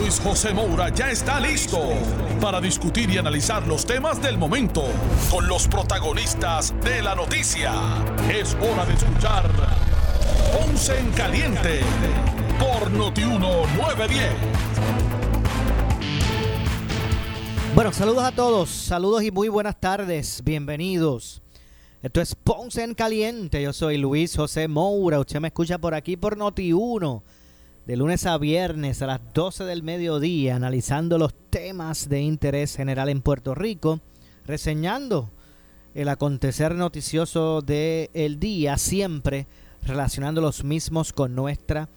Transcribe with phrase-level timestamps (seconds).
[0.00, 1.78] Luis José Moura ya está listo
[2.40, 4.84] para discutir y analizar los temas del momento
[5.30, 7.74] con los protagonistas de la noticia.
[8.32, 9.50] Es hora de escuchar
[10.52, 11.80] Ponce en Caliente
[12.58, 14.32] por Notiuno 910.
[17.74, 21.42] Bueno, saludos a todos, saludos y muy buenas tardes, bienvenidos.
[22.02, 26.16] Esto es Ponce en Caliente, yo soy Luis José Moura, usted me escucha por aquí
[26.16, 27.22] por Noti1,
[27.86, 33.08] de lunes a viernes a las 12 del mediodía, analizando los temas de interés general
[33.08, 34.00] en Puerto Rico,
[34.46, 35.30] reseñando
[35.94, 39.46] el acontecer noticioso del día, siempre
[39.82, 41.88] relacionando los mismos con nuestra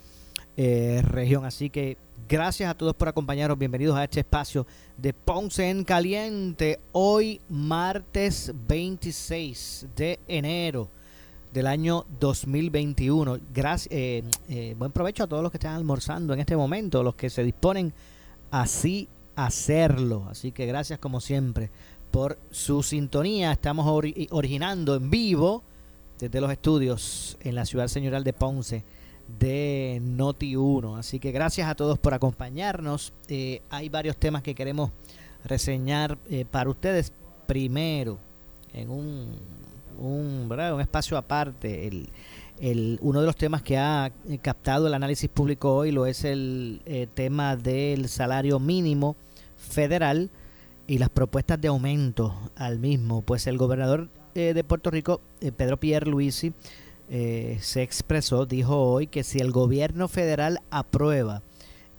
[0.58, 1.46] eh, región.
[1.46, 1.98] Así que
[2.28, 3.60] gracias a todos por acompañarnos.
[3.60, 4.66] Bienvenidos a este espacio
[4.98, 6.80] de Ponce en Caliente.
[6.94, 10.90] Hoy martes 26 de enero
[11.54, 13.38] del año 2021.
[13.54, 17.16] Gracias, eh, eh, buen provecho a todos los que están almorzando en este momento, los
[17.16, 17.94] que se disponen
[18.52, 20.26] así hacerlo.
[20.30, 21.70] Así que gracias como siempre
[22.12, 23.52] por su sintonía.
[23.52, 23.86] Estamos
[24.32, 25.64] originando en vivo
[26.20, 28.84] desde los estudios en la ciudad señoral de Ponce
[29.40, 30.98] de Noti 1.
[30.98, 33.14] Así que gracias a todos por acompañarnos.
[33.28, 34.92] Eh, hay varios temas que queremos
[35.44, 37.12] reseñar eh, para ustedes.
[37.48, 38.20] Primero,
[38.74, 39.36] en un,
[40.08, 42.10] un, un espacio aparte, el,
[42.60, 46.24] el, uno de los temas que ha eh, captado el análisis público hoy lo es
[46.24, 46.82] el
[47.14, 49.16] tema del salario mínimo
[49.58, 50.30] federal
[50.88, 53.22] y las propuestas de aumento al mismo.
[53.22, 55.22] Pues el gobernador de Puerto Rico,
[55.56, 56.54] Pedro Pierre Luisi,
[57.10, 61.44] eh, se expresó, dijo hoy que si el gobierno federal aprueba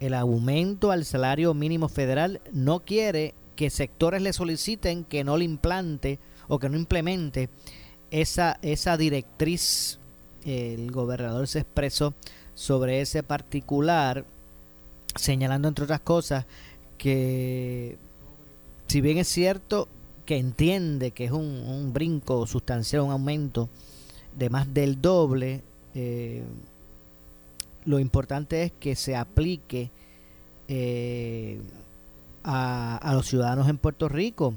[0.00, 5.44] el aumento al salario mínimo federal, no quiere que sectores le soliciten que no le
[5.44, 7.48] implante o que no implemente
[8.20, 9.98] esa, esa directriz.
[10.44, 12.14] El gobernador se expresó
[12.54, 14.24] sobre ese particular,
[15.16, 16.44] señalando entre otras cosas
[16.98, 17.96] que
[18.86, 19.88] si bien es cierto
[20.26, 23.68] que entiende que es un, un brinco sustancial, un aumento,
[24.36, 25.62] de más del doble,
[25.94, 26.42] eh,
[27.84, 29.90] lo importante es que se aplique
[30.68, 31.60] eh,
[32.42, 34.54] a, los ciudadanos en Puerto Rico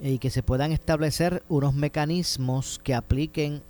[0.00, 3.62] y que se puedan establecer unos mecanismos que apliquen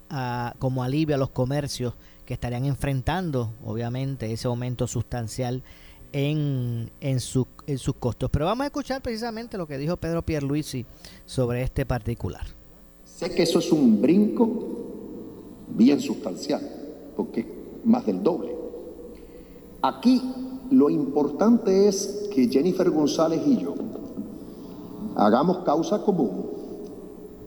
[0.59, 1.95] como alivio a los comercios
[2.25, 5.63] que estarían enfrentando, obviamente, ese aumento sustancial
[6.13, 7.19] en, en,
[7.67, 8.31] en sus costos.
[8.31, 10.85] Pero vamos a escuchar precisamente lo que dijo Pedro Pierluisi
[11.25, 12.47] sobre este particular.
[13.05, 14.77] Sé que eso es un brinco
[15.69, 16.61] bien sustancial,
[17.17, 17.47] porque es
[17.85, 18.55] más del doble.
[19.83, 20.21] Aquí
[20.71, 23.75] lo importante es que Jennifer González y yo
[25.17, 26.47] hagamos causa común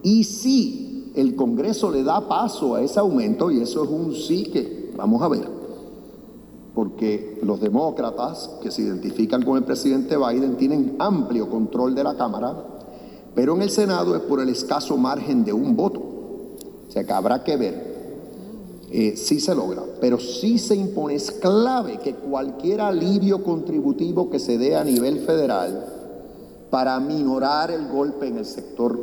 [0.02, 4.44] y si el Congreso le da paso a ese aumento, y eso es un sí
[4.44, 5.48] que vamos a ver,
[6.74, 12.16] porque los demócratas que se identifican con el presidente Biden tienen amplio control de la
[12.16, 12.54] Cámara,
[13.34, 16.00] pero en el Senado es por el escaso margen de un voto.
[16.00, 17.90] O sea que habrá que ver
[18.90, 24.40] eh, sí se logra, pero sí se impone, es clave que cualquier alivio contributivo que
[24.40, 25.99] se dé a nivel federal
[26.70, 28.98] para minorar el golpe en el sector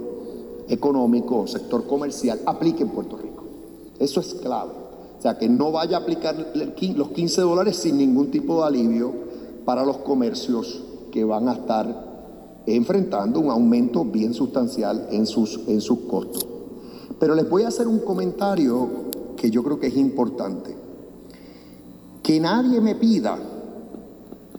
[0.69, 3.43] económico sector comercial aplique en Puerto Rico.
[3.99, 4.71] Eso es clave.
[5.17, 9.11] O sea, que no vaya a aplicar los 15 dólares sin ningún tipo de alivio
[9.65, 12.05] para los comercios que van a estar
[12.67, 16.45] enfrentando un aumento bien sustancial en sus, en sus costos.
[17.19, 18.87] Pero les voy a hacer un comentario
[19.35, 20.75] que yo creo que es importante.
[22.21, 23.37] Que nadie me pida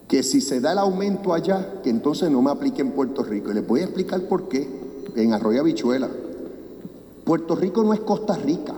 [0.09, 3.51] que si se da el aumento allá, que entonces no me aplique en Puerto Rico.
[3.51, 4.67] Y les voy a explicar por qué
[5.15, 6.09] en Arroyo Habichuela.
[7.25, 8.75] Puerto Rico no es Costa Rica.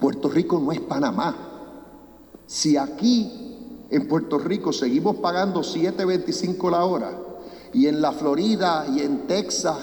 [0.00, 1.36] Puerto Rico no es Panamá.
[2.46, 3.54] Si aquí
[3.90, 7.10] en Puerto Rico seguimos pagando 7.25 la hora
[7.74, 9.76] y en la Florida y en Texas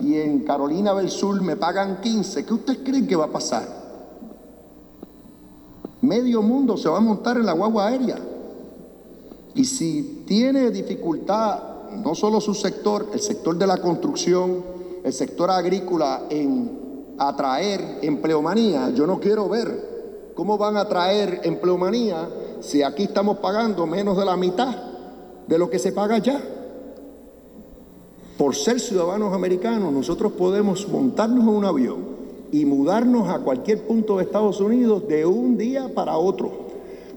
[0.00, 3.84] y en Carolina del Sur me pagan 15, ¿qué ustedes creen que va a pasar?
[6.00, 8.33] Medio mundo se va a montar en la guagua aérea.
[9.54, 11.60] Y si tiene dificultad,
[12.02, 14.64] no solo su sector, el sector de la construcción,
[15.04, 16.84] el sector agrícola, en
[17.18, 22.28] atraer empleomanía, yo no quiero ver cómo van a atraer empleomanía
[22.60, 24.74] si aquí estamos pagando menos de la mitad
[25.46, 26.40] de lo que se paga allá.
[28.36, 32.14] Por ser ciudadanos americanos, nosotros podemos montarnos en un avión
[32.50, 36.63] y mudarnos a cualquier punto de Estados Unidos de un día para otro.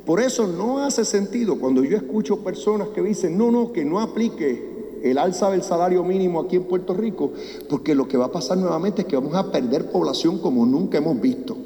[0.07, 3.99] Por eso no hace sentido cuando yo escucho personas que dicen, no, no, que no
[3.99, 7.33] aplique el alza del salario mínimo aquí en Puerto Rico,
[7.67, 10.99] porque lo que va a pasar nuevamente es que vamos a perder población como nunca
[10.99, 11.57] hemos visto.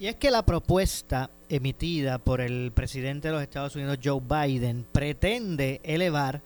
[0.00, 4.84] Y es que la propuesta emitida por el presidente de los Estados Unidos, Joe Biden,
[4.90, 6.42] pretende elevar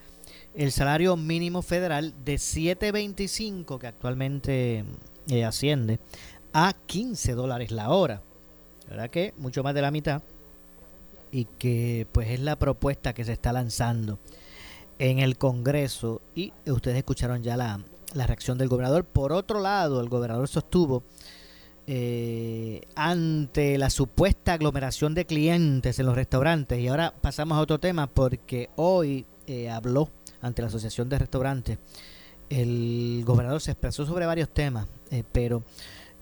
[0.55, 4.85] el salario mínimo federal de 7.25, que actualmente
[5.29, 6.01] eh, asciende,
[6.53, 8.21] a 15 dólares la hora.
[8.91, 9.33] ¿Verdad que?
[9.39, 10.23] Mucho más de la mitad.
[11.35, 14.21] Y que pues es la propuesta que se está lanzando
[15.01, 16.23] en el Congreso.
[16.35, 17.81] Y ustedes escucharon ya la,
[18.15, 19.05] la reacción del gobernador.
[19.05, 21.03] Por otro lado, el gobernador sostuvo
[21.87, 26.79] eh, ante la supuesta aglomeración de clientes en los restaurantes.
[26.79, 30.11] Y ahora pasamos a otro tema porque hoy eh, habló
[30.41, 31.79] ante la Asociación de Restaurantes.
[32.49, 35.65] El gobernador se expresó sobre varios temas, eh, pero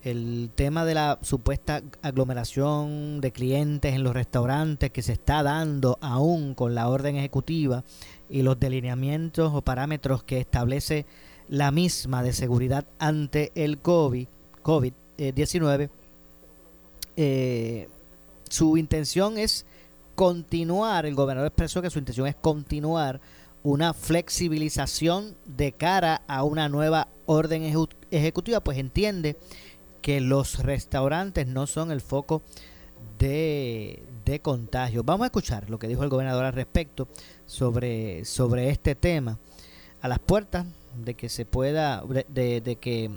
[0.02, 5.99] el tema de la supuesta aglomeración de clientes en los restaurantes que se está dando
[6.00, 7.84] aún con la orden ejecutiva
[8.28, 11.06] y los delineamientos o parámetros que establece
[11.49, 14.26] la misma de seguridad ante el COVID,
[14.62, 15.90] COVID-19,
[17.16, 17.88] eh,
[18.48, 19.66] su intención es
[20.14, 23.20] continuar, el gobernador expresó que su intención es continuar
[23.62, 27.62] una flexibilización de cara a una nueva orden
[28.10, 29.37] ejecutiva, pues entiende
[30.02, 32.43] que los restaurantes no son el foco
[33.19, 35.04] de, de, contagio.
[35.04, 37.08] Vamos a escuchar lo que dijo el gobernador al respecto
[37.46, 39.38] sobre, sobre este tema.
[40.00, 40.66] A las puertas
[40.96, 43.10] de que se pueda, de, de que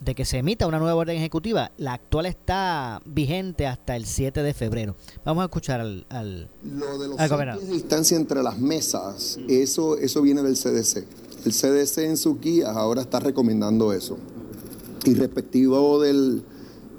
[0.00, 1.72] de que se emita una nueva orden ejecutiva.
[1.76, 4.96] La actual está vigente hasta el 7 de febrero.
[5.24, 9.96] Vamos a escuchar al, al, Lo de los al de distancia entre las mesas, eso,
[9.96, 11.04] eso viene del CDC.
[11.44, 14.18] El CDC en sus guías ahora está recomendando eso.
[15.04, 16.42] Y respectivo del,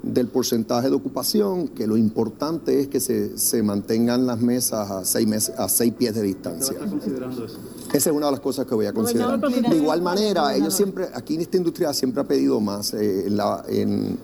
[0.02, 5.04] del porcentaje de ocupación, que lo importante es que se, se mantengan las mesas a
[5.04, 6.78] seis, meses, a seis pies de distancia.
[6.78, 7.58] considerando eso?
[7.92, 9.40] Esa es una de las cosas que voy a considerar.
[9.40, 12.94] De igual manera, ellos siempre, aquí en esta industria siempre ha pedido más.
[12.94, 13.26] Eh,
[13.68, 14.18] en,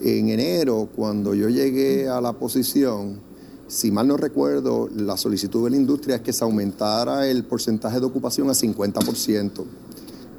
[0.00, 3.20] en, enero, cuando yo llegué a la posición,
[3.66, 8.00] si mal no recuerdo, la solicitud de la industria es que se aumentara el porcentaje
[8.00, 9.64] de ocupación a 50%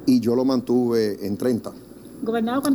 [0.06, 1.72] y yo lo mantuve en 30%.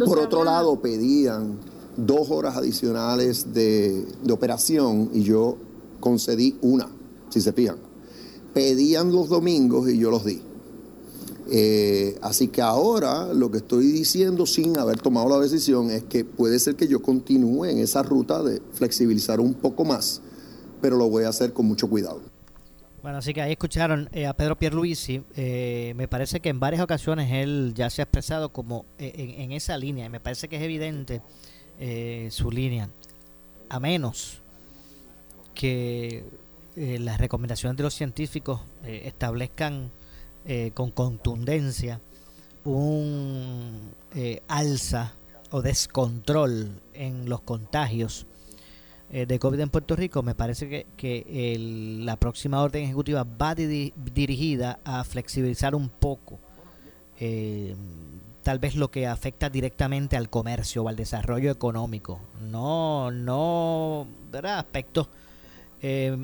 [0.06, 1.60] Por otro lado, pedían
[1.96, 5.58] dos horas adicionales de, de operación y yo
[6.00, 6.88] concedí una,
[7.30, 7.88] si se fijan
[8.58, 10.42] pedían los domingos y yo los di.
[11.52, 16.26] Eh, así que ahora lo que estoy diciendo sin haber tomado la decisión es que
[16.26, 20.22] puede ser que yo continúe en esa ruta de flexibilizar un poco más,
[20.82, 22.20] pero lo voy a hacer con mucho cuidado.
[23.08, 25.24] Bueno, así que ahí escucharon eh, a Pedro Pierluisi.
[25.38, 29.52] Eh, me parece que en varias ocasiones él ya se ha expresado como en, en
[29.54, 31.22] esa línea y me parece que es evidente
[32.30, 32.90] su línea.
[33.70, 34.42] A menos
[35.56, 36.26] que
[36.76, 39.90] eh, las recomendaciones de los científicos eh, establezcan
[40.44, 42.02] eh, con contundencia
[42.66, 43.94] un
[44.50, 45.14] alza
[45.52, 48.28] o descontrol en los contagios
[49.10, 51.56] de COVID en Puerto Rico, me parece que, que
[52.02, 56.40] la próxima orden ejecutiva va dirigida a flexibilizar un poco
[58.48, 64.60] tal vez lo que afecta directamente al comercio o al desarrollo económico, no, no, ¿verdad?
[64.60, 65.10] Aspectos
[65.82, 66.16] eh,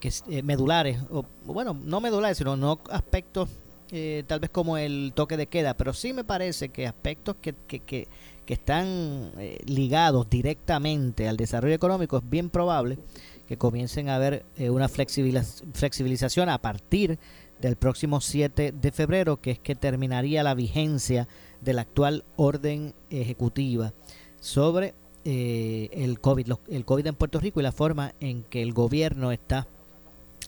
[0.00, 3.48] que, eh, medulares, o bueno, no medulares, sino no aspectos
[3.92, 7.54] eh, tal vez como el toque de queda, pero sí me parece que aspectos que,
[7.66, 8.08] que, que,
[8.46, 9.32] están
[9.64, 12.98] ligados directamente al desarrollo económico es bien probable
[13.46, 17.18] que comiencen a haber una flexibilización a partir
[17.60, 21.28] del próximo 7 de febrero, que es que terminaría la vigencia
[21.60, 23.92] de la actual orden ejecutiva
[24.40, 24.94] sobre
[25.24, 29.32] eh, el COVID, el COVID en Puerto Rico y la forma en que el gobierno
[29.32, 29.68] está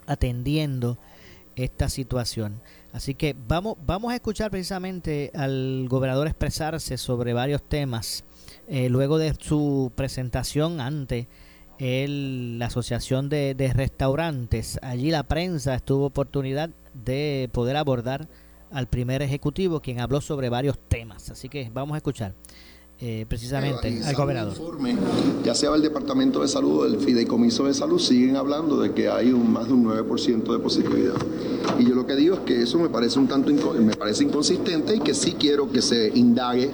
[0.06, 0.98] atendiendo
[1.56, 2.62] esta situación.
[2.92, 8.24] Así que vamos, vamos a escuchar precisamente al gobernador expresarse sobre varios temas
[8.68, 11.26] eh, luego de su presentación ante
[11.78, 14.78] el, la Asociación de, de, Restaurantes.
[14.82, 18.28] Allí la prensa tuvo oportunidad de poder abordar
[18.70, 21.30] al primer ejecutivo, quien habló sobre varios temas.
[21.30, 22.34] Así que vamos a escuchar.
[23.04, 24.54] Eh, precisamente al gobernador.
[25.42, 29.08] ya sea el Departamento de Salud o el Fideicomiso de Salud, siguen hablando de que
[29.08, 31.16] hay un, más de un 9% de positividad.
[31.80, 34.94] Y yo lo que digo es que eso me parece un tanto me parece inconsistente
[34.94, 36.70] y que sí quiero que se indague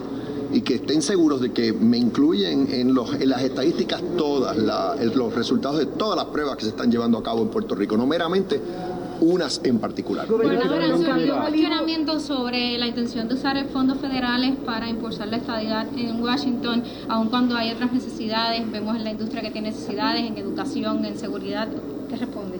[0.52, 5.34] y que estén seguros de que me incluyen en, los, en las estadísticas todas, los
[5.34, 8.06] resultados de todas las pruebas que se están llevando a cabo en Puerto Rico, no
[8.06, 8.60] meramente
[9.20, 10.26] unas en particular.
[10.26, 17.28] cuestionamiento sobre la intención de usar fondos federales para impulsar la estabilidad en Washington, aun
[17.28, 21.68] cuando hay otras necesidades, vemos en la industria que tiene necesidades, en educación, en seguridad.
[22.08, 22.58] ¿Qué responde?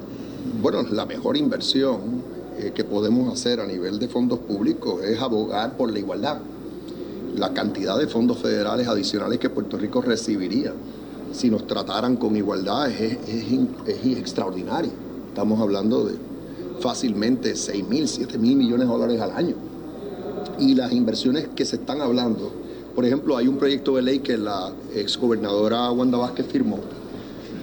[0.60, 2.22] Bueno, la mejor inversión
[2.58, 6.38] eh, que podemos hacer a nivel de fondos públicos es abogar por la igualdad.
[7.36, 10.72] La cantidad de fondos federales adicionales que Puerto Rico recibiría
[11.32, 13.18] si nos trataran con igualdad es,
[14.04, 14.90] extraordinario.
[15.28, 16.16] Estamos hablando de
[16.80, 19.54] fácilmente 6 mil, 7 mil millones de dólares al año.
[20.58, 22.50] Y las inversiones que se están hablando,
[22.94, 26.80] por ejemplo, hay un proyecto de ley que la exgobernadora Wanda Vázquez firmó,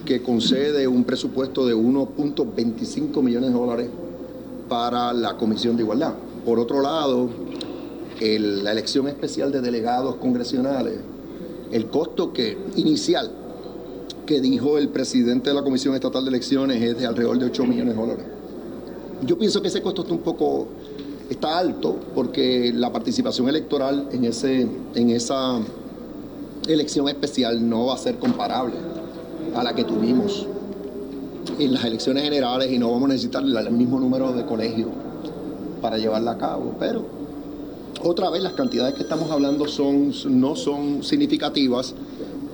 [0.06, 3.90] que concede un presupuesto de 1.25 millones de dólares
[4.70, 6.14] para la Comisión de Igualdad.
[6.46, 7.30] Por otro lado,
[8.20, 10.94] la elección especial de delegados congresionales,
[11.72, 13.32] el costo que inicial
[14.26, 17.66] que dijo el presidente de la Comisión Estatal de Elecciones es de alrededor de 8
[17.66, 18.26] millones de dólares.
[19.24, 20.68] Yo pienso que ese costo está un poco
[21.30, 25.60] está alto porque la participación electoral en ese en esa
[26.68, 28.76] elección especial no va a ser comparable
[29.56, 30.46] a la que tuvimos
[31.60, 34.90] en las elecciones generales y no vamos a necesitar el mismo número de colegios
[35.82, 36.76] para llevarla a cabo.
[36.80, 37.06] Pero
[38.04, 41.94] otra vez las cantidades que estamos hablando son, no son significativas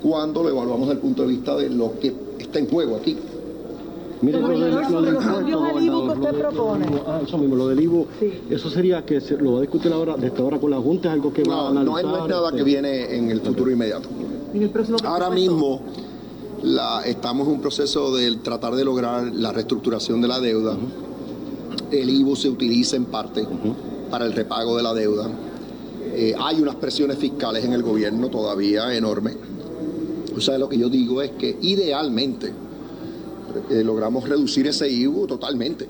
[0.04, 3.18] cuando lo evaluamos desde el punto de vista de lo que está en juego aquí.
[4.22, 6.86] Mire, lo, del, IVU que usted propone.
[7.08, 8.08] Ah, eso mismo, lo del IVU,
[8.52, 11.14] eso sería que se, lo va a discutir ahora, desde ahora con la Junta, es
[11.14, 12.04] algo que va a analizar.
[12.04, 14.10] No, no es nada que viene en el futuro inmediato.
[15.06, 15.82] ahora mismo
[17.06, 20.78] estamos en un proceso de tratar de lograr la reestructuración de la deuda.
[21.90, 23.48] El IVU se utiliza en parte
[24.12, 25.30] para el repago de la deuda.
[26.14, 29.36] Eh, hay unas presiones fiscales en el gobierno todavía enormes.
[30.36, 32.54] O sea, lo que yo digo es que idealmente
[33.70, 35.88] eh, logramos reducir ese IVU totalmente.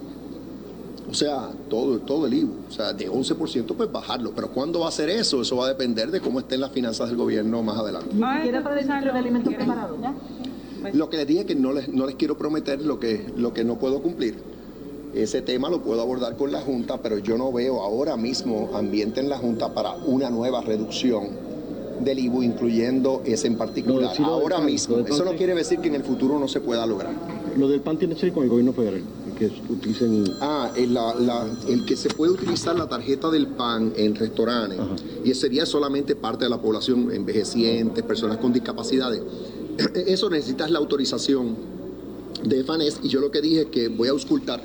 [1.10, 2.54] O sea, todo, todo el IVU.
[2.70, 4.32] O sea, de 11% pues bajarlo.
[4.34, 5.42] Pero ¿cuándo va a ser eso?
[5.42, 8.16] Eso va a depender de cómo estén las finanzas del gobierno más adelante.
[8.42, 9.98] ¿Quiere para el de alimentos preparados?
[10.94, 13.54] Lo que les dije es que no les, no les quiero prometer lo que, lo
[13.54, 14.38] que no puedo cumplir.
[15.14, 19.20] Ese tema lo puedo abordar con la Junta, pero yo no veo ahora mismo ambiente
[19.20, 21.52] en la Junta para una nueva reducción
[22.00, 24.16] del IBU, incluyendo ese en particular.
[24.24, 24.98] ahora mismo.
[25.00, 27.14] Eso no quiere decir que en el futuro no se pueda lograr.
[27.58, 29.02] Lo del PAN tiene que ser con el gobierno federal.
[29.38, 30.24] Que utilicen...
[30.40, 30.98] Ah, el,
[31.68, 34.80] el que se puede utilizar la tarjeta del PAN en restaurantes,
[35.24, 39.22] y sería solamente parte de la población envejeciente, personas con discapacidades
[40.08, 41.56] eso necesitas la autorización
[42.44, 44.62] de FANES y yo lo que dije es que voy a auscultar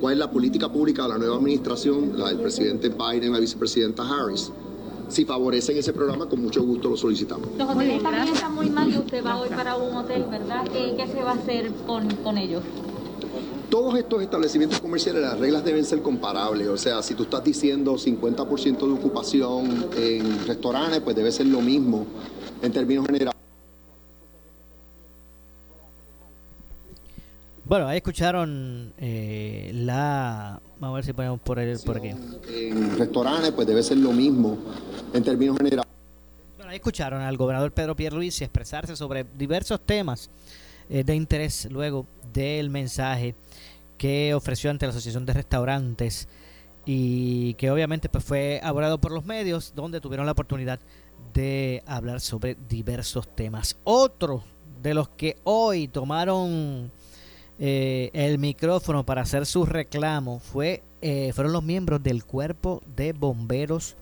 [0.00, 4.04] cuál es la política pública de la nueva administración, la del presidente Biden, la vicepresidenta
[4.08, 4.52] Harris.
[5.08, 7.48] Si favorecen ese programa, con mucho gusto lo solicitamos.
[7.56, 10.64] Los hoteles también están muy mal y usted va hoy para un hotel, ¿verdad?
[10.70, 12.62] ¿Qué, se va a hacer con, con ellos?
[13.70, 16.68] Todos estos establecimientos comerciales, las reglas deben ser comparables.
[16.68, 21.60] O sea, si tú estás diciendo 50% de ocupación en restaurantes, pues debe ser lo
[21.60, 22.06] mismo
[22.62, 23.34] en términos generales.
[27.64, 30.60] Bueno, ahí escucharon eh, la...
[30.80, 32.08] Vamos a ver si ponemos por, el, por aquí.
[32.48, 34.56] En restaurantes, pues debe ser lo mismo
[35.12, 35.86] en términos generales.
[36.56, 40.30] Bueno, ahí escucharon al gobernador Pedro Pierluisi expresarse sobre diversos temas
[40.88, 43.34] eh, de interés luego del mensaje
[43.96, 46.28] que ofreció ante la Asociación de Restaurantes
[46.86, 50.80] y que obviamente pues fue abordado por los medios donde tuvieron la oportunidad
[51.34, 53.76] de hablar sobre diversos temas.
[53.84, 54.42] Otro
[54.82, 56.90] de los que hoy tomaron
[57.58, 63.12] eh, el micrófono para hacer su reclamo fue, eh, fueron los miembros del Cuerpo de
[63.12, 63.96] Bomberos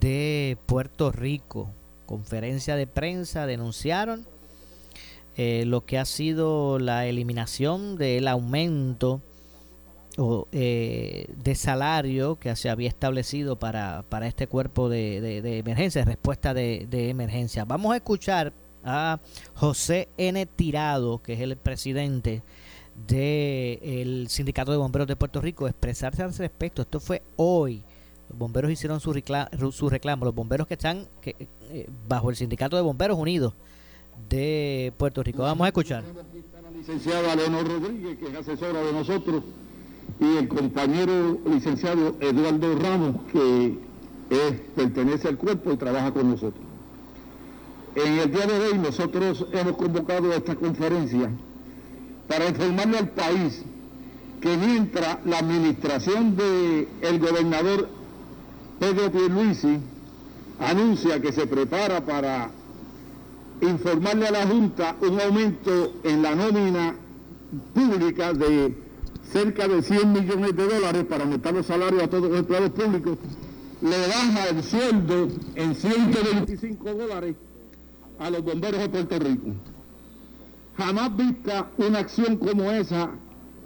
[0.00, 1.70] de Puerto Rico.
[2.06, 4.26] Conferencia de prensa denunciaron
[5.36, 9.20] eh, lo que ha sido la eliminación del aumento
[10.16, 16.54] de salario que se había establecido para, para este cuerpo de, de, emergencia, de respuesta
[16.54, 17.64] de, de emergencia.
[17.64, 18.52] Vamos a escuchar
[18.84, 19.18] a
[19.54, 20.46] José N.
[20.46, 22.42] Tirado, que es el presidente
[23.08, 26.82] del Sindicato de Bomberos de Puerto Rico expresarse al respecto.
[26.82, 27.82] Esto fue hoy.
[28.28, 29.12] Los bomberos hicieron su,
[29.72, 30.24] su reclamo.
[30.24, 33.54] Los bomberos que están eh, bajo el Sindicato de Bomberos Unidos
[34.28, 35.42] de Puerto Rico.
[35.42, 36.04] Vamos a escuchar.
[36.62, 39.42] La licenciada Leonor Rodríguez, que es asesora de nosotros,
[40.20, 43.78] y el compañero licenciado Eduardo Ramos, que
[44.74, 46.64] pertenece al cuerpo y trabaja con nosotros.
[47.94, 51.30] En el día de hoy nosotros hemos convocado a esta conferencia
[52.26, 53.62] para informarle al país
[54.40, 57.88] que mientras la administración del gobernador
[58.78, 59.78] Pedro Pierluisi
[60.58, 62.50] anuncia que se prepara para
[63.60, 66.96] informarle a la Junta un aumento en la nómina
[67.72, 68.74] pública de
[69.32, 73.18] cerca de 100 millones de dólares para aumentar los salarios a todos los empleados públicos,
[73.80, 77.36] le baja el sueldo en 125 dólares
[78.18, 79.48] a los bomberos de Puerto Rico.
[80.76, 83.10] Jamás vista una acción como esa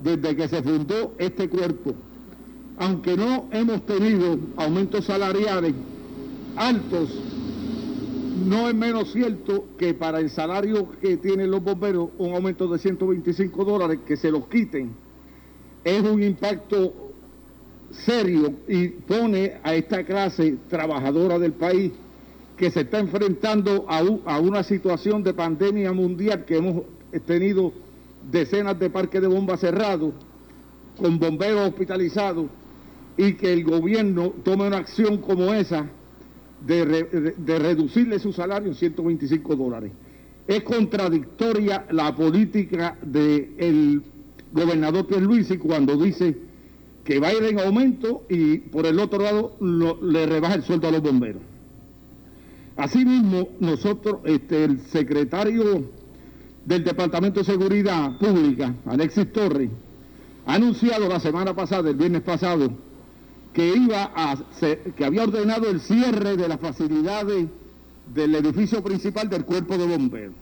[0.02, 1.94] desde que se fundó este cuerpo.
[2.78, 5.74] Aunque no hemos tenido aumentos salariales
[6.56, 7.10] altos,
[8.46, 12.78] no es menos cierto que para el salario que tienen los bomberos, un aumento de
[12.78, 14.92] 125 dólares, que se los quiten,
[15.84, 16.92] es un impacto
[17.90, 21.92] serio y pone a esta clase trabajadora del país
[22.56, 26.82] que se está enfrentando a, a una situación de pandemia mundial que hemos
[27.26, 27.72] tenido
[28.30, 30.12] decenas de parques de bombas cerrados,
[30.98, 32.46] con bomberos hospitalizados,
[33.18, 35.90] y que el gobierno tome una acción como esa
[36.64, 39.92] de, reducirle su salario en 125 dólares.
[40.46, 44.02] Es contradictoria la política del
[44.52, 46.38] gobernador Pierluisi cuando dice
[47.04, 49.56] que va a ir en aumento y por el otro lado
[50.00, 51.42] le rebaja el sueldo a los bomberos.
[52.76, 55.90] Asimismo, nosotros, este, el secretario
[56.64, 59.70] del Departamento de Seguridad Pública, Alexis Torres,
[60.46, 62.70] ha anunciado la semana pasada, el viernes pasado,
[63.58, 64.36] que iba a
[64.96, 67.48] que había ordenado el cierre de las facilidades
[68.14, 70.36] del edificio principal del cuerpo de bomberos.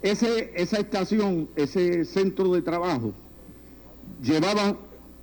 [0.00, 3.12] Ese, esa estación, ese centro de trabajo,
[4.22, 4.76] llevaba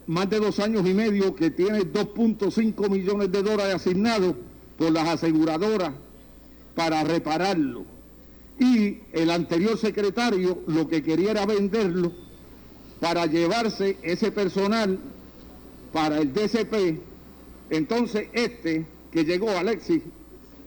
[0.07, 4.35] más de dos años y medio que tiene 2.5 millones de dólares asignados
[4.77, 5.93] por las aseguradoras
[6.75, 7.85] para repararlo.
[8.59, 12.11] Y el anterior secretario lo que quería era venderlo
[12.99, 14.99] para llevarse ese personal
[15.91, 16.99] para el DCP,
[17.69, 20.01] entonces este que llegó, Alexis,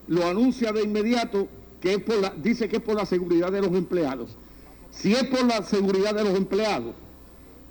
[0.09, 1.49] lo anuncia de inmediato
[1.81, 4.37] que es por la, dice que es por la seguridad de los empleados.
[4.91, 6.95] Si es por la seguridad de los empleados,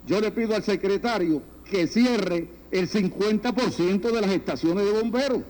[0.08, 5.41] yo le pido al secretario que cierre el 50% de las estaciones de bomberos.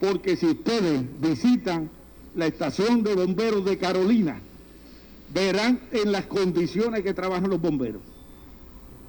[0.00, 1.90] Porque si ustedes visitan
[2.34, 4.40] la estación de bomberos de Carolina,
[5.34, 8.00] verán en las condiciones que trabajan los bomberos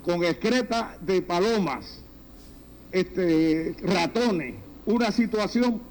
[0.07, 1.99] con excreta de palomas,
[2.93, 5.81] este, ratones, una situación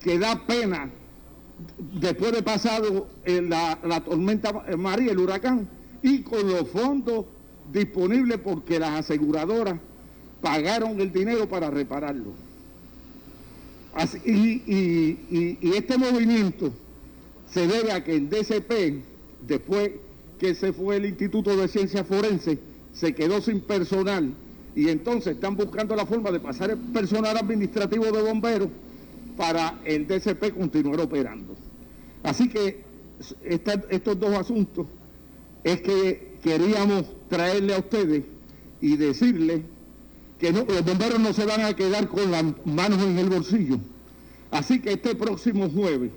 [0.00, 0.90] que da pena
[1.78, 5.68] después de pasado la, la tormenta María, el huracán,
[6.02, 7.26] y con los fondos
[7.72, 9.78] disponibles porque las aseguradoras
[10.42, 12.32] pagaron el dinero para repararlo.
[14.24, 14.32] y,
[14.66, 16.72] y, este movimiento
[17.48, 19.04] se debe a que el DCP,
[19.46, 19.92] después
[20.40, 22.58] que se fue el Instituto de Ciencias Forenses,
[22.98, 24.32] se quedó sin personal
[24.74, 28.68] y entonces están buscando la forma de pasar el personal administrativo de bomberos
[29.36, 31.54] para el DCP continuar operando.
[32.22, 32.82] Así que
[33.44, 34.86] estos dos asuntos
[35.62, 38.24] es que queríamos traerle a ustedes
[38.80, 39.62] y decirles
[40.38, 43.78] que los bomberos no se van a quedar con las manos en el bolsillo.
[44.50, 46.12] Así que este próximo jueves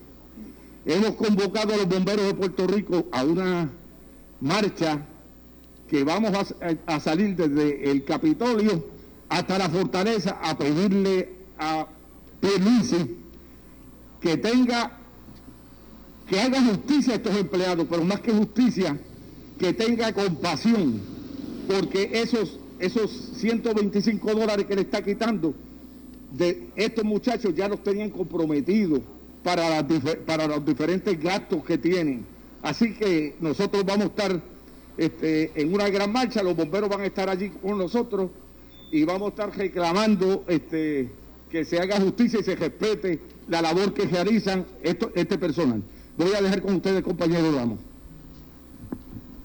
[0.85, 3.69] hemos convocado a los bomberos de Puerto Rico a una
[4.39, 5.05] marcha
[5.89, 6.31] que vamos
[6.85, 8.85] a, salir desde el Capitolio
[9.27, 11.87] hasta la fortaleza a pedirle a
[12.39, 13.17] Pierluisi
[14.21, 14.97] que tenga,
[16.27, 18.97] que haga justicia a estos empleados, pero más que justicia,
[19.57, 21.01] que tenga compasión,
[21.67, 25.53] porque esos, esos 125 dólares que le está quitando
[26.31, 29.01] de estos muchachos ya los tenían comprometidos
[29.43, 29.85] para,
[30.25, 32.25] para los diferentes gastos que tienen.
[32.61, 34.41] Así que nosotros vamos a estar
[34.97, 38.29] este, en una gran marcha, los bomberos van a estar allí con nosotros
[38.91, 41.11] y vamos a estar reclamando este,
[41.49, 45.81] que se haga justicia y se respete la labor que realizan este personal.
[46.17, 47.79] Voy a dejar con ustedes, compañero Ramos.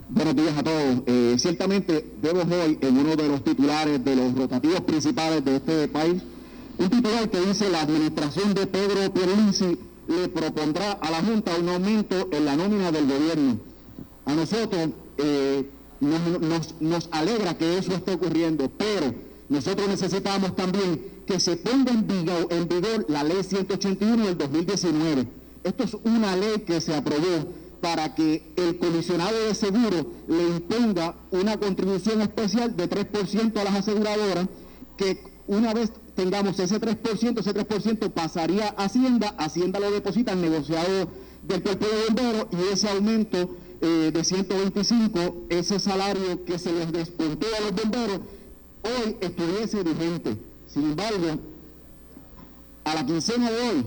[0.08, 1.02] Buenos días a todos.
[1.06, 5.88] Eh, ciertamente vemos hoy en uno de los titulares de los rotativos principales de este
[5.88, 6.22] país
[6.76, 9.78] un titular que dice la administración de Pedro Pierluisi
[10.08, 13.58] le propondrá a la Junta un aumento en la nómina del gobierno.
[14.26, 15.68] A nosotros eh,
[16.00, 19.14] nos, alegra que eso esté ocurriendo, pero
[19.48, 25.26] nosotros necesitamos también que se ponga en vigor, en vigor la ley 181 del 2019.
[25.62, 27.48] Esto es una ley que se aprobó
[27.80, 33.74] para que el comisionado de seguro le imponga una contribución especial de 3% a las
[33.74, 34.46] aseguradoras,
[34.96, 40.40] que una vez tengamos ese 3%, ese 3% pasaría a Hacienda, Hacienda lo deposita al
[40.40, 41.08] negociado
[41.42, 43.50] del cuerpo de bomberos y ese aumento
[43.84, 48.20] eh, de 125, ese salario que se les descontó a los bomberos,
[48.82, 50.38] hoy estuviese vigente.
[50.66, 51.38] Sin embargo,
[52.84, 53.86] a la quincena de hoy,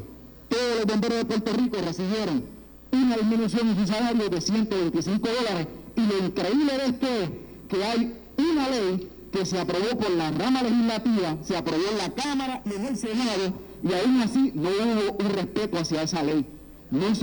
[0.50, 2.44] todos los bomberos de Puerto Rico recibieron
[2.92, 5.68] una disminución en su salario de 125 dólares.
[5.96, 7.30] Y lo increíble de esto es
[7.68, 12.10] que hay una ley que se aprobó por la rama legislativa, se aprobó en la
[12.12, 16.46] Cámara y en el Senado, y aún así no hubo un respeto hacia esa ley.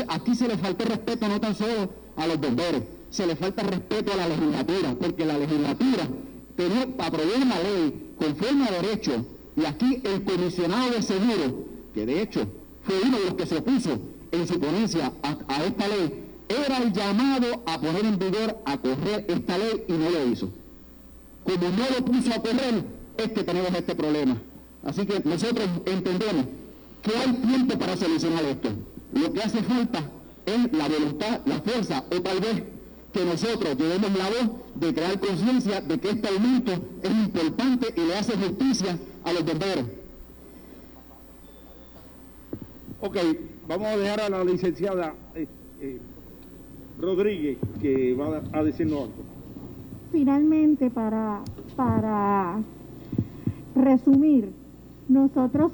[0.09, 4.13] aquí se le faltó respeto no tan solo a los bomberos, se le falta respeto
[4.13, 6.09] a la legislatura, porque la legislatura
[6.57, 9.25] tenía, aprobó una ley conforme a derecho,
[9.57, 12.47] y aquí el comisionado de seguro, que de hecho
[12.83, 13.99] fue uno de los que se opuso
[14.33, 19.25] en su ponencia a esta ley, era el llamado a poner en vigor, a correr
[19.29, 20.51] esta ley y no lo hizo.
[21.45, 22.85] Como no lo puso a correr,
[23.17, 24.37] es que tenemos este problema.
[24.85, 26.47] Así que nosotros entendemos
[27.03, 28.71] que hay tiempo para solucionar esto.
[29.13, 30.11] Lo que hace falta
[30.47, 32.63] es la voluntad, la fuerza o tal vez
[33.13, 38.07] que nosotros llevemos la voz de crear conciencia de que este aumento es importante y
[38.07, 39.85] le hace justicia a los bomberos.
[43.01, 43.17] Ok,
[43.69, 45.47] vamos a dejar a la licenciada eh,
[45.81, 45.99] eh,
[47.01, 49.15] Rodríguez que va a decirnos algo.
[50.11, 51.43] Finalmente, para,
[51.77, 52.61] para
[53.77, 54.53] resumir,
[55.09, 55.73] nosotros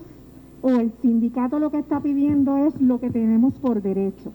[0.62, 4.32] o el sindicato lo que está pidiendo es lo que tenemos por derecho.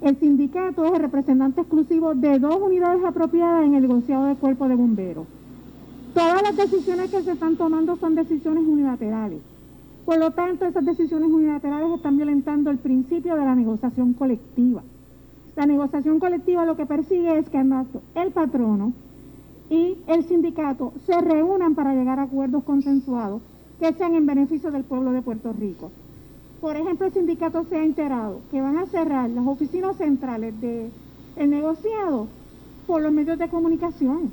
[0.00, 4.68] El sindicato es el representante exclusivo de dos unidades apropiadas en el negociado del cuerpo
[4.68, 5.26] de bomberos.
[6.12, 9.40] Todas las decisiones que se están tomando son decisiones unilaterales.
[10.04, 14.82] Por lo tanto, esas decisiones unilaterales están violentando el principio de la negociación colectiva.
[15.56, 18.92] La negociación colectiva lo que persigue es que el patrono
[19.70, 23.40] y el sindicato se reúnan para llegar a acuerdos consensuados
[23.80, 25.90] que sean en beneficio del pueblo de Puerto Rico.
[26.66, 30.90] Por ejemplo, el sindicato se ha enterado que van a cerrar las oficinas centrales del
[31.48, 32.26] negociado
[32.88, 34.32] por los medios de comunicación.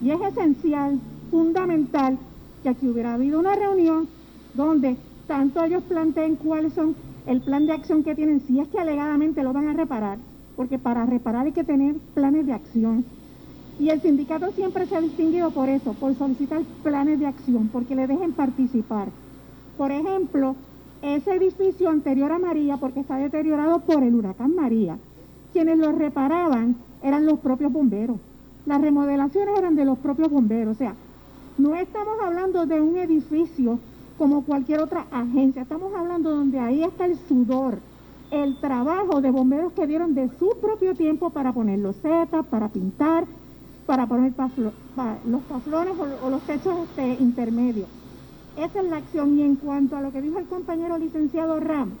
[0.00, 1.00] Y es esencial,
[1.32, 2.16] fundamental,
[2.62, 4.06] que aquí hubiera habido una reunión
[4.54, 6.94] donde tanto ellos planteen cuáles son
[7.26, 10.18] el plan de acción que tienen, si es que alegadamente lo van a reparar,
[10.54, 13.04] porque para reparar hay que tener planes de acción.
[13.80, 17.96] Y el sindicato siempre se ha distinguido por eso, por solicitar planes de acción, porque
[17.96, 19.08] le dejen participar.
[19.76, 20.54] Por ejemplo,
[21.02, 24.98] ese edificio anterior a María, porque está deteriorado por el huracán María,
[25.52, 28.18] quienes lo reparaban eran los propios bomberos.
[28.66, 30.76] Las remodelaciones eran de los propios bomberos.
[30.76, 30.94] O sea,
[31.56, 33.78] no estamos hablando de un edificio
[34.18, 37.78] como cualquier otra agencia, estamos hablando donde ahí está el sudor,
[38.32, 42.68] el trabajo de bomberos que dieron de su propio tiempo para poner los setas, para
[42.68, 43.26] pintar,
[43.86, 44.34] para poner
[45.24, 47.88] los paflones o, los techos este, intermedios.
[48.58, 49.38] Esa es la acción.
[49.38, 51.92] Y en cuanto a lo que dijo el compañero licenciado Ram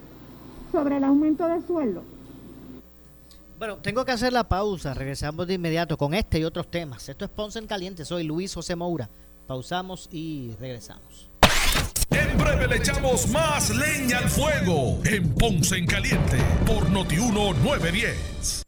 [0.72, 2.02] sobre el aumento de sueldo.
[3.58, 4.94] Bueno, tengo que hacer la pausa.
[4.94, 7.08] Regresamos de inmediato con este y otros temas.
[7.08, 8.04] Esto es Ponce en Caliente.
[8.04, 9.08] Soy Luis José Moura.
[9.46, 11.30] Pausamos y regresamos.
[12.10, 18.67] En breve le echamos más leña al fuego en Ponce en Caliente por Notiuno 910.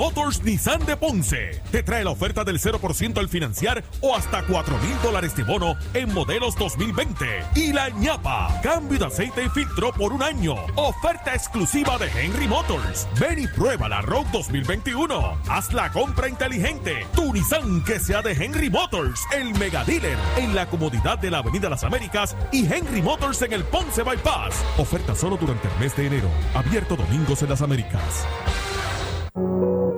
[0.00, 4.78] Motors Nissan de Ponce te trae la oferta del 0% al financiar o hasta 4
[4.78, 7.26] mil dólares de bono en modelos 2020.
[7.54, 10.54] Y la ñapa, cambio de aceite y filtro por un año.
[10.76, 13.06] Oferta exclusiva de Henry Motors.
[13.20, 15.36] Ven y prueba la Road 2021.
[15.50, 17.06] Haz la compra inteligente.
[17.14, 21.40] Tu Nissan que sea de Henry Motors, el mega dealer en la comodidad de la
[21.40, 24.64] Avenida Las Américas y Henry Motors en el Ponce Bypass.
[24.78, 26.30] Oferta solo durante el mes de enero.
[26.54, 28.24] Abierto domingos en las Américas.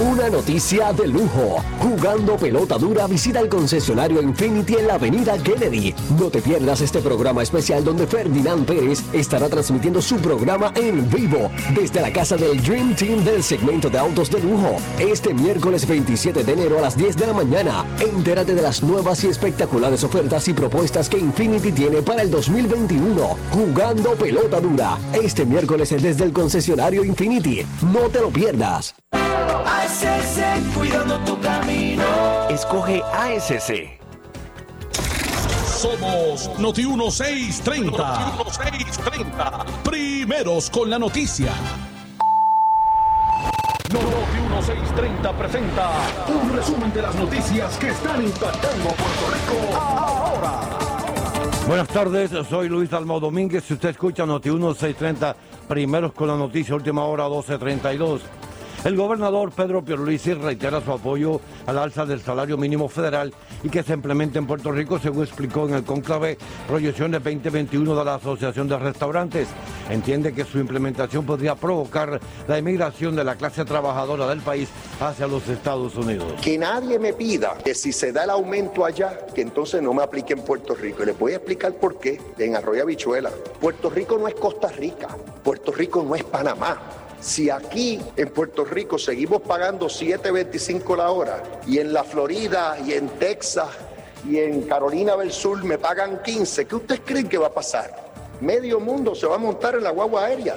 [0.00, 1.62] Una noticia de lujo.
[1.78, 5.94] Jugando pelota dura, visita el concesionario Infinity en la avenida Kennedy.
[6.18, 11.50] No te pierdas este programa especial donde Ferdinand Pérez estará transmitiendo su programa en vivo
[11.74, 14.76] desde la casa del Dream Team del segmento de autos de lujo.
[14.98, 17.84] Este miércoles 27 de enero a las 10 de la mañana.
[18.00, 23.36] Entérate de las nuevas y espectaculares ofertas y propuestas que Infinity tiene para el 2021.
[23.50, 24.96] Jugando pelota dura.
[25.12, 27.66] Este miércoles desde el concesionario Infinity.
[27.82, 28.94] No te lo pierdas.
[29.58, 32.04] ASC, cuidando tu camino.
[32.48, 33.98] Escoge ASC.
[35.80, 37.90] Somos Noti 1630.
[37.90, 39.64] Noti 1630.
[39.82, 41.52] Primeros con la noticia.
[43.92, 44.06] Noti
[44.50, 45.90] 1630 presenta
[46.28, 50.60] un resumen de las noticias que están impactando Puerto Rico ahora.
[51.66, 53.64] Buenas tardes, soy Luis Almado Domínguez.
[53.64, 55.36] Si usted escucha Noti 1630,
[55.68, 58.22] primeros con la noticia, última hora 1232.
[58.82, 63.82] El gobernador Pedro Pierluisi reitera su apoyo al alza del salario mínimo federal y que
[63.82, 68.68] se implemente en Puerto Rico, según explicó en el conclave Proyecciones 2021 de la Asociación
[68.68, 69.48] de Restaurantes.
[69.90, 75.26] Entiende que su implementación podría provocar la emigración de la clase trabajadora del país hacia
[75.26, 76.40] los Estados Unidos.
[76.40, 80.02] Que nadie me pida que si se da el aumento allá, que entonces no me
[80.02, 81.02] aplique en Puerto Rico.
[81.02, 83.30] Y les voy a explicar por qué en Arroyo Habichuela.
[83.60, 85.08] Puerto Rico no es Costa Rica,
[85.44, 86.99] Puerto Rico no es Panamá.
[87.20, 92.94] Si aquí en Puerto Rico seguimos pagando 7.25 la hora y en la Florida y
[92.94, 93.68] en Texas
[94.26, 98.10] y en Carolina del Sur me pagan 15, ¿qué ustedes creen que va a pasar?
[98.40, 100.56] Medio mundo se va a montar en la guagua aérea.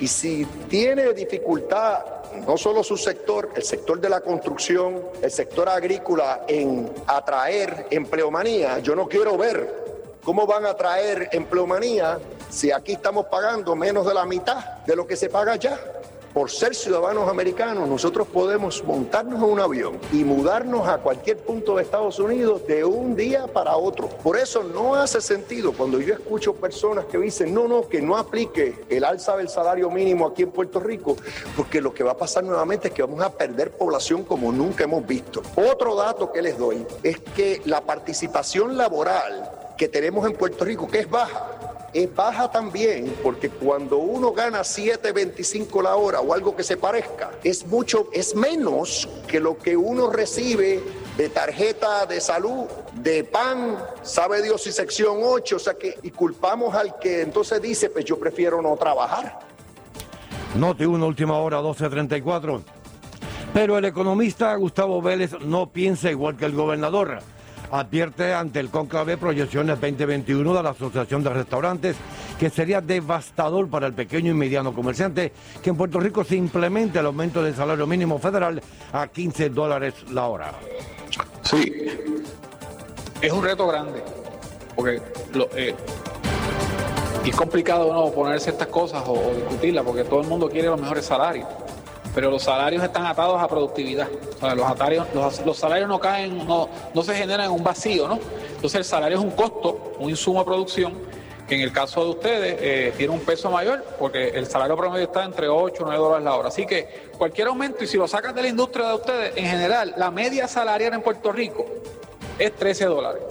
[0.00, 2.02] Y si tiene dificultad
[2.46, 8.78] no solo su sector, el sector de la construcción, el sector agrícola en atraer empleomanía,
[8.78, 12.18] yo no quiero ver cómo van a atraer empleomanía
[12.50, 15.78] si aquí estamos pagando menos de la mitad de lo que se paga allá.
[16.34, 21.74] Por ser ciudadanos americanos, nosotros podemos montarnos en un avión y mudarnos a cualquier punto
[21.74, 24.08] de Estados Unidos de un día para otro.
[24.08, 28.16] Por eso no hace sentido cuando yo escucho personas que dicen, no, no, que no
[28.16, 31.16] aplique el alza del salario mínimo aquí en Puerto Rico,
[31.56, 34.84] porque lo que va a pasar nuevamente es que vamos a perder población como nunca
[34.84, 35.42] hemos visto.
[35.56, 40.86] Otro dato que les doy es que la participación laboral que tenemos en Puerto Rico,
[40.86, 41.48] que es baja,
[41.92, 47.30] es baja también porque cuando uno gana 7.25 la hora o algo que se parezca,
[47.42, 50.80] es mucho, es menos que lo que uno recibe
[51.16, 56.10] de tarjeta de salud, de pan, sabe Dios y sección 8, o sea que y
[56.10, 59.40] culpamos al que entonces dice, pues yo prefiero no trabajar.
[60.54, 62.62] Note una última hora 12.34.
[63.52, 67.18] Pero el economista Gustavo Vélez no piensa igual que el gobernador
[67.70, 71.96] advierte ante el conclave Proyecciones 2021 de la Asociación de Restaurantes
[72.38, 76.98] que sería devastador para el pequeño y mediano comerciante que en Puerto Rico se implemente
[76.98, 80.52] el aumento del salario mínimo federal a 15 dólares la hora.
[81.42, 81.72] Sí,
[83.20, 84.02] es un reto grande,
[84.74, 85.02] porque
[85.56, 85.74] eh,
[87.24, 88.10] es complicado ¿no?
[88.10, 91.46] poner ciertas cosas o discutirlas, porque todo el mundo quiere los mejores salarios
[92.14, 94.08] pero los salarios están atados a productividad.
[94.40, 95.06] los, salarios,
[95.44, 96.68] los, salarios no caen, no,
[97.02, 98.18] se generan en un vacío, ¿no?
[98.54, 100.94] Entonces el salario es un costo, un insumo de producción
[101.46, 105.06] que en el caso de ustedes eh, tiene un peso mayor porque el salario promedio
[105.06, 106.48] está entre 8 y 9 dólares la hora.
[106.48, 109.94] Así que cualquier aumento, y si lo sacan de la industria de ustedes, en general,
[109.96, 111.66] la media salarial en Puerto Rico
[112.38, 113.22] es 13 dólares.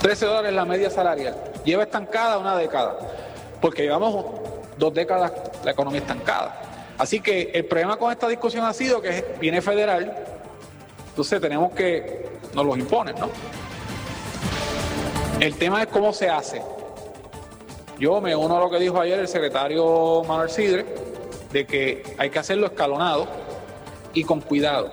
[0.00, 1.36] 13 dólares la media salarial.
[1.64, 2.96] Lleva estancada una década,
[3.60, 4.24] porque llevamos
[4.78, 5.32] dos décadas
[5.64, 6.67] la economía estancada.
[6.98, 10.16] Así que el problema con esta discusión ha sido que viene federal,
[11.08, 13.30] entonces tenemos que nos los imponen, ¿no?
[15.40, 16.60] El tema es cómo se hace.
[17.98, 20.84] Yo me uno a lo que dijo ayer el secretario Manuel Sidre,
[21.52, 23.28] de que hay que hacerlo escalonado
[24.12, 24.92] y con cuidado.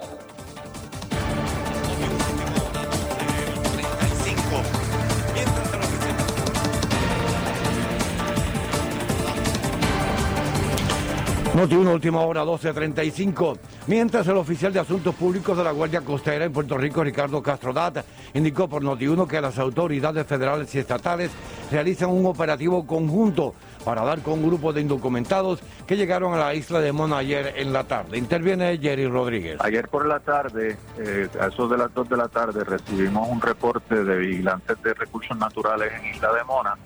[11.56, 13.58] Noti 1, última hora, 12.35.
[13.88, 17.72] Mientras el oficial de Asuntos Públicos de la Guardia Costera en Puerto Rico, Ricardo Castro
[17.72, 21.32] Data, indicó por Noti 1 que las autoridades federales y estatales
[21.72, 26.54] realizan un operativo conjunto para dar con un grupo de indocumentados que llegaron a la
[26.54, 28.18] isla de Mona ayer en la tarde.
[28.18, 29.58] Interviene Jerry Rodríguez.
[29.62, 33.40] Ayer por la tarde, eh, a eso de las 2 de la tarde, recibimos un
[33.40, 36.78] reporte de vigilantes de recursos naturales en Isla de Mona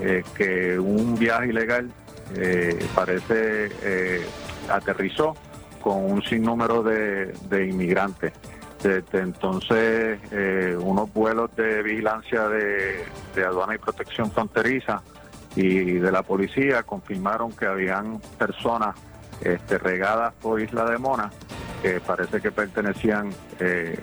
[0.00, 1.90] eh, que un viaje ilegal
[2.34, 4.26] eh, parece eh,
[4.70, 5.36] aterrizó
[5.82, 7.34] con un sinnúmero de,
[7.68, 8.32] inmigrantes.
[8.82, 13.04] Desde entonces, eh, unos vuelos de vigilancia de,
[13.44, 15.02] aduana y protección fronteriza
[15.54, 18.96] y de la policía confirmaron que habían personas
[19.42, 21.30] este, regadas por Isla de Mona
[21.82, 23.30] que parece que pertenecían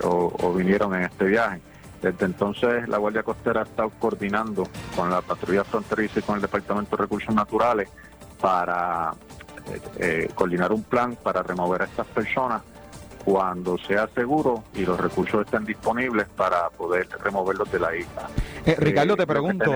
[0.04, 1.60] o, o vinieron en este viaje.
[2.02, 6.42] Desde entonces la Guardia Costera ha estado coordinando con la patrulla fronteriza y con el
[6.42, 7.90] Departamento de Recursos Naturales
[8.40, 9.12] para
[9.66, 12.62] eh, eh, coordinar un plan para remover a estas personas
[13.24, 18.28] cuando sea seguro y los recursos estén disponibles para poder removerlos de la isla.
[18.64, 19.72] Eh, Ricardo, te pregunto,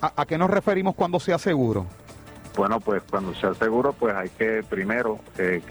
[0.00, 1.86] ¿a, qué nos referimos cuando sea seguro?
[2.56, 5.62] Bueno, pues cuando sea seguro, pues hay que primero que,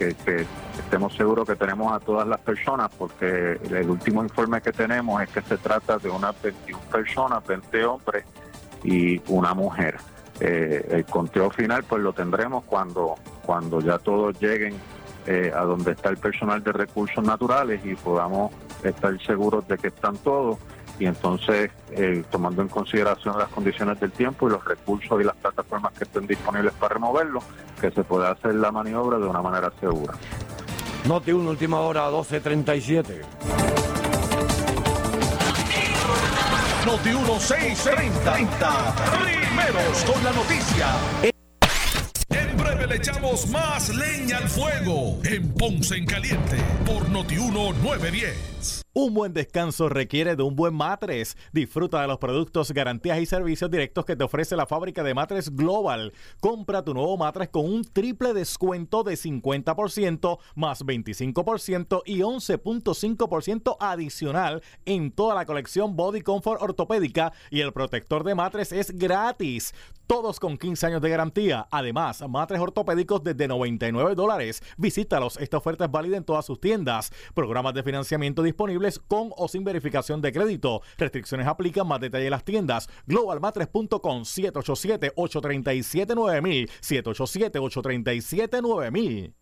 [0.78, 5.28] estemos seguros que tenemos a todas las personas, porque el último informe que tenemos es
[5.28, 8.24] que se trata de unas 21 personas, 20 hombres
[8.82, 9.96] y una mujer.
[10.40, 13.14] Eh, el conteo final pues lo tendremos cuando,
[13.44, 14.74] cuando ya todos lleguen
[15.26, 18.50] eh, a donde está el personal de recursos naturales y podamos
[18.82, 20.58] estar seguros de que están todos
[20.98, 25.36] y entonces eh, tomando en consideración las condiciones del tiempo y los recursos y las
[25.36, 27.40] plataformas que estén disponibles para removerlo,
[27.80, 30.14] que se pueda hacer la maniobra de una manera segura.
[31.06, 33.22] Noti una última hora, 12.37.
[36.86, 38.94] Noti 1630.
[39.22, 40.88] Primeros con la noticia.
[42.28, 48.82] En breve le echamos más leña al fuego en Ponce en Caliente por Noti 1910.
[48.94, 51.38] Un buen descanso requiere de un buen matres.
[51.50, 55.56] Disfruta de los productos, garantías y servicios directos que te ofrece la fábrica de matres
[55.56, 56.12] Global.
[56.40, 64.62] Compra tu nuevo matres con un triple descuento de 50% más 25% y 11.5% adicional
[64.84, 69.72] en toda la colección Body Comfort ortopédica y el protector de matres es gratis.
[70.06, 71.66] Todos con 15 años de garantía.
[71.70, 74.62] Además, matres ortopédicos desde 99 dólares.
[74.76, 75.38] Visítalos.
[75.38, 77.10] Esta oferta es válida en todas sus tiendas.
[77.32, 80.82] Programas de financiamiento disponibles con o sin verificación de crédito.
[80.98, 81.86] Restricciones aplican.
[81.86, 82.88] Más detalle en las tiendas.
[83.06, 86.68] Globalmatres.com 787-837-9000.
[86.80, 89.41] 787-837-9000.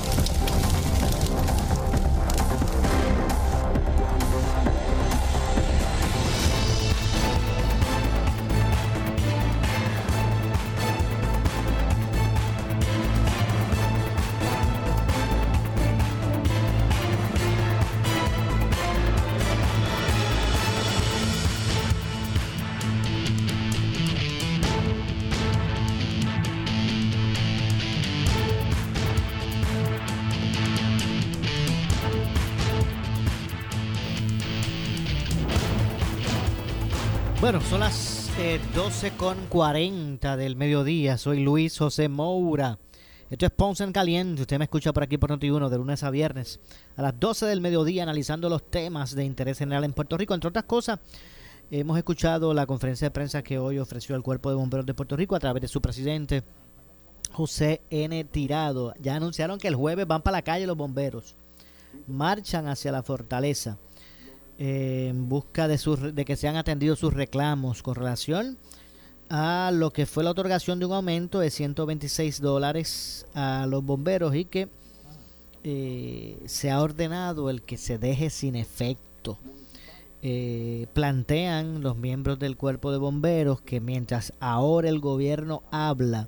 [38.91, 41.17] 12 eh, con 40 del mediodía.
[41.17, 42.77] Soy Luis José Moura.
[43.29, 44.41] Esto es Ponce en Caliente.
[44.41, 46.59] Usted me escucha por aquí por Noti1 de lunes a viernes
[46.97, 50.33] a las 12 del mediodía analizando los temas de interés general en Puerto Rico.
[50.33, 50.99] Entre otras cosas,
[51.71, 55.15] hemos escuchado la conferencia de prensa que hoy ofreció el Cuerpo de Bomberos de Puerto
[55.15, 56.43] Rico a través de su presidente,
[57.31, 58.25] José N.
[58.25, 58.93] Tirado.
[58.99, 61.37] Ya anunciaron que el jueves van para la calle los bomberos.
[62.07, 63.77] Marchan hacia la fortaleza
[64.57, 68.57] eh, en busca de, sus, de que sean atendidos sus reclamos con relación
[69.31, 74.45] lo que fue la otorgación de un aumento de 126 dólares a los bomberos y
[74.45, 74.67] que
[75.63, 79.37] eh, se ha ordenado el que se deje sin efecto.
[80.23, 86.27] Eh, plantean los miembros del cuerpo de bomberos que mientras ahora el gobierno habla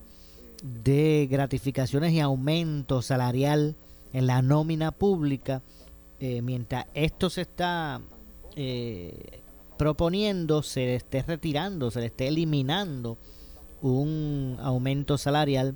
[0.63, 3.75] de gratificaciones y aumento salarial
[4.13, 5.61] en la nómina pública,
[6.19, 8.01] eh, mientras esto se está
[9.83, 13.17] proponiendo se le esté retirando, se le esté eliminando
[13.81, 15.75] un aumento salarial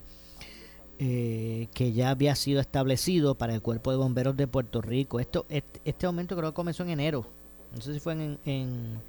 [0.97, 5.19] eh, que ya había sido establecido para el cuerpo de bomberos de Puerto Rico.
[5.19, 7.25] Esto, este, aumento creo que comenzó en enero.
[7.75, 9.01] No sé si fue en,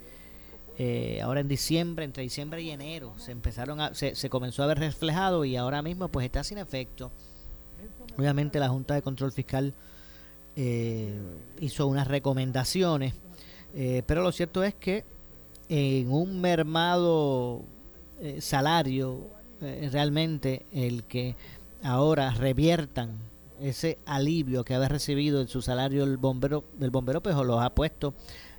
[0.77, 4.67] eh, ahora en diciembre, entre diciembre y enero, se empezaron a, se, se comenzó a
[4.67, 7.09] ver reflejado y ahora mismo pues está sin efecto.
[8.17, 9.73] Obviamente la Junta de Control Fiscal
[10.57, 11.17] eh,
[11.61, 13.13] hizo unas recomendaciones
[13.73, 15.03] eh, pero lo cierto es que
[15.67, 17.63] en un mermado
[18.19, 19.27] eh, salario,
[19.61, 21.35] eh, realmente el que
[21.83, 23.17] ahora reviertan
[23.61, 27.69] ese alivio que había recibido en su salario el bombero del bombero pues los ha
[27.75, 28.13] puesto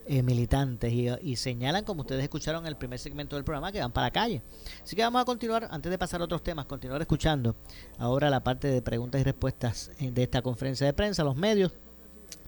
[0.08, 4.08] militantes y, señalan como ustedes escucharon en el primer segmento del programa que van para
[4.08, 4.42] la calle.
[4.82, 7.54] Así que vamos a continuar antes de pasar a otros temas continuar escuchando
[7.96, 11.72] ahora la parte de preguntas y respuestas de esta conferencia de prensa los medios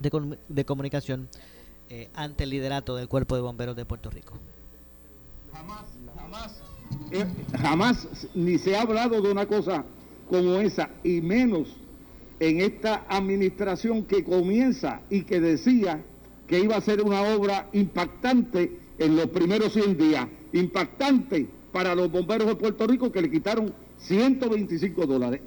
[0.00, 1.28] de, de comunicación
[1.94, 4.38] eh, ante el liderato del Cuerpo de Bomberos de Puerto Rico.
[5.52, 5.84] Jamás,
[6.16, 6.62] jamás,
[7.10, 7.26] eh,
[7.60, 9.84] jamás ni se ha hablado de una cosa
[10.26, 11.68] como esa, y menos
[12.40, 16.02] en esta administración que comienza y que decía
[16.46, 22.10] que iba a ser una obra impactante en los primeros 100 días, impactante para los
[22.10, 25.42] bomberos de Puerto Rico que le quitaron 125 dólares.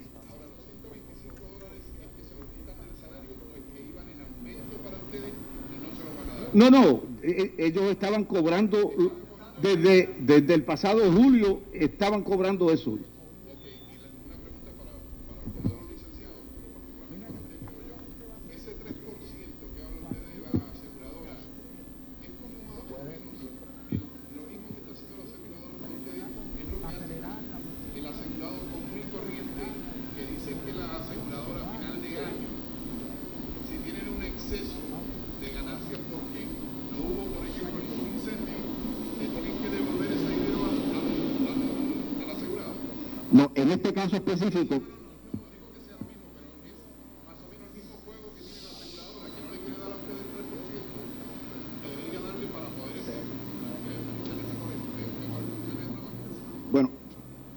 [6.56, 8.80] No, no, e, e, ellos estaban cobrando,
[9.62, 12.98] desde, desde el pasado julio, estaban cobrando eso.
[43.36, 44.82] No, en este caso específico,
[56.72, 56.90] Bueno,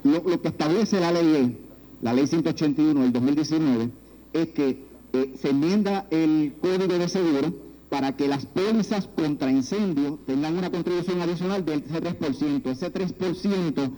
[0.05, 1.59] lo, que establece la ley,
[2.03, 3.90] la ley 181 del 2019,
[4.32, 7.53] es que eh, se enmienda el código de seguro
[7.88, 12.70] para que las pólizas contra incendio tengan una contribución adicional del 3%.
[12.70, 13.90] Ese 3%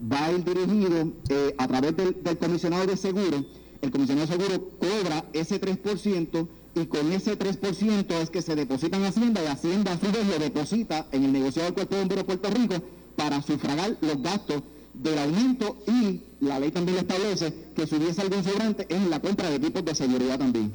[0.00, 3.44] va a ir dirigido eh, a través del, comisionado de seguro.
[3.80, 8.96] El comisionado de seguro cobra ese 3% y con ese 3% es que se deposita
[8.96, 12.50] en Hacienda y Hacienda a lo deposita en el negociado del Cuerpo de Bomberos Puerto
[12.50, 12.74] Rico
[13.16, 18.44] para sufragar los gastos del aumento y la ley también establece que si hubiese algún
[18.44, 20.72] sobrante en la compra de equipos de seguridad también.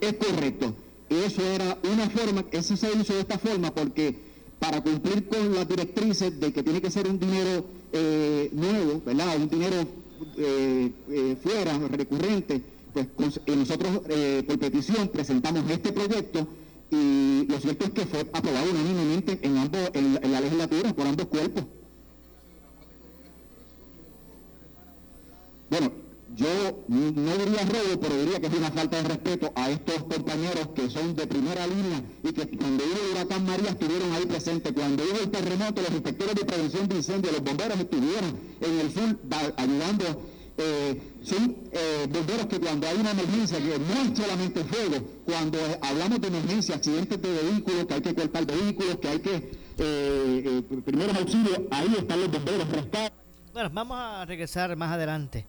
[0.00, 0.74] Es correcto.
[1.08, 4.31] Eso era una forma, eso se hizo de esta forma porque
[4.62, 9.36] para cumplir con las directrices de que tiene que ser un dinero eh, nuevo, ¿verdad?
[9.36, 9.74] Un dinero
[10.36, 13.08] eh, eh, fuera, recurrente, pues
[13.56, 14.02] nosotros
[14.46, 16.46] por petición presentamos este proyecto
[16.92, 21.26] y lo cierto es que fue aprobado unánimemente en, ambos, en la legislatura por ambos
[21.26, 21.64] cuerpos.
[25.70, 25.90] Bueno,
[26.34, 30.68] yo no diría robo, pero diría que es una falta de respeto a estos compañeros
[30.74, 34.72] que son de primera línea y que cuando hubo el huracán María estuvieron ahí presentes.
[34.72, 38.92] Cuando hubo el terremoto, los inspectores de prevención de incendios, los bomberos estuvieron en el
[38.92, 39.18] sur
[39.56, 40.32] ayudando.
[40.58, 45.58] Eh, son eh, bomberos que cuando hay una emergencia, que no es solamente fuego, cuando
[45.80, 50.62] hablamos de emergencia, accidentes de vehículos, que hay que cortar vehículos, que hay que eh,
[50.84, 52.66] primeros auxilios, ahí están los bomberos.
[53.52, 55.46] Bueno, vamos a regresar más adelante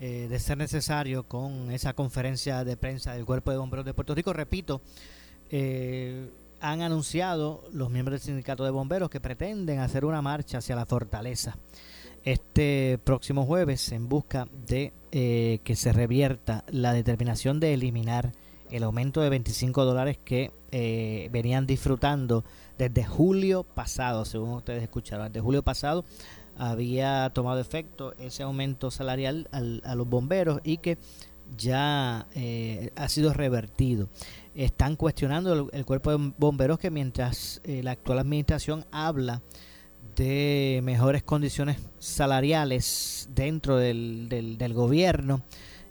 [0.00, 4.14] eh, de ser necesario con esa conferencia de prensa del Cuerpo de Bomberos de Puerto
[4.14, 4.32] Rico.
[4.32, 4.82] Repito,
[5.50, 6.30] eh,
[6.60, 10.86] han anunciado los miembros del sindicato de bomberos que pretenden hacer una marcha hacia la
[10.86, 11.58] fortaleza.
[12.24, 18.32] este próximo jueves en busca de eh, que se revierta la determinación de eliminar
[18.70, 22.44] el aumento de 25 dólares que eh, venían disfrutando
[22.78, 26.04] desde julio pasado, según ustedes escucharon, desde julio pasado
[26.58, 30.98] había tomado efecto ese aumento salarial a los bomberos y que
[31.56, 34.08] ya eh, ha sido revertido.
[34.54, 39.42] Están cuestionando el, cuerpo de bomberos que mientras eh, la actual administración habla
[40.16, 45.42] de mejores condiciones salariales dentro del, del, gobierno,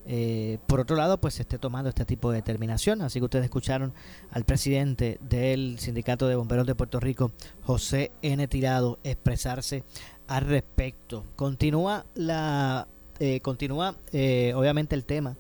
[0.08, 3.04] eh, por otro lado, pues se esté tomando este tipo de determinación.
[3.04, 3.94] Así que ustedes escucharon
[4.32, 8.48] al presidente del Sindicato de Bomberos de Puerto Rico, José N.
[8.48, 9.84] Tirado, expresarse
[10.28, 11.26] al respecto.
[11.36, 12.88] Continúa la
[13.20, 15.38] eh, continúa eh, obviamente el tema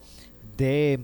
[0.55, 1.03] de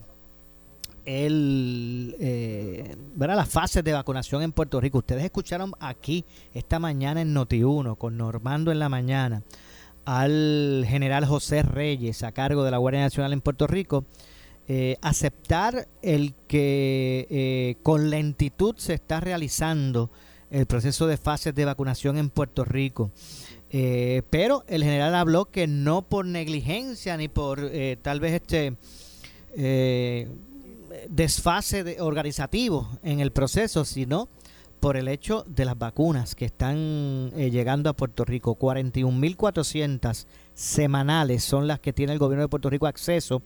[1.04, 5.00] el, eh, las fases de vacunación en Puerto Rico.
[5.00, 6.24] Ustedes escucharon aquí
[6.54, 9.44] esta mañana en Noti1 con Normando en la mañana
[10.06, 14.06] al general José Reyes a cargo de la Guardia Nacional en Puerto Rico
[14.68, 20.10] eh, aceptar el que con lentitud se está realizando
[20.50, 23.12] el proceso de fases de vacunación en Puerto Rico.
[23.74, 28.76] Eh, pero el general habló que no por negligencia ni por eh, tal vez este
[29.56, 30.28] eh,
[31.10, 34.28] desfase de organizativo en el proceso, sino
[34.82, 38.58] por el hecho de las vacunas que están llegando a Puerto Rico.
[38.58, 43.44] 41.400 semanales son las que tiene el gobierno de Puerto Rico acceso.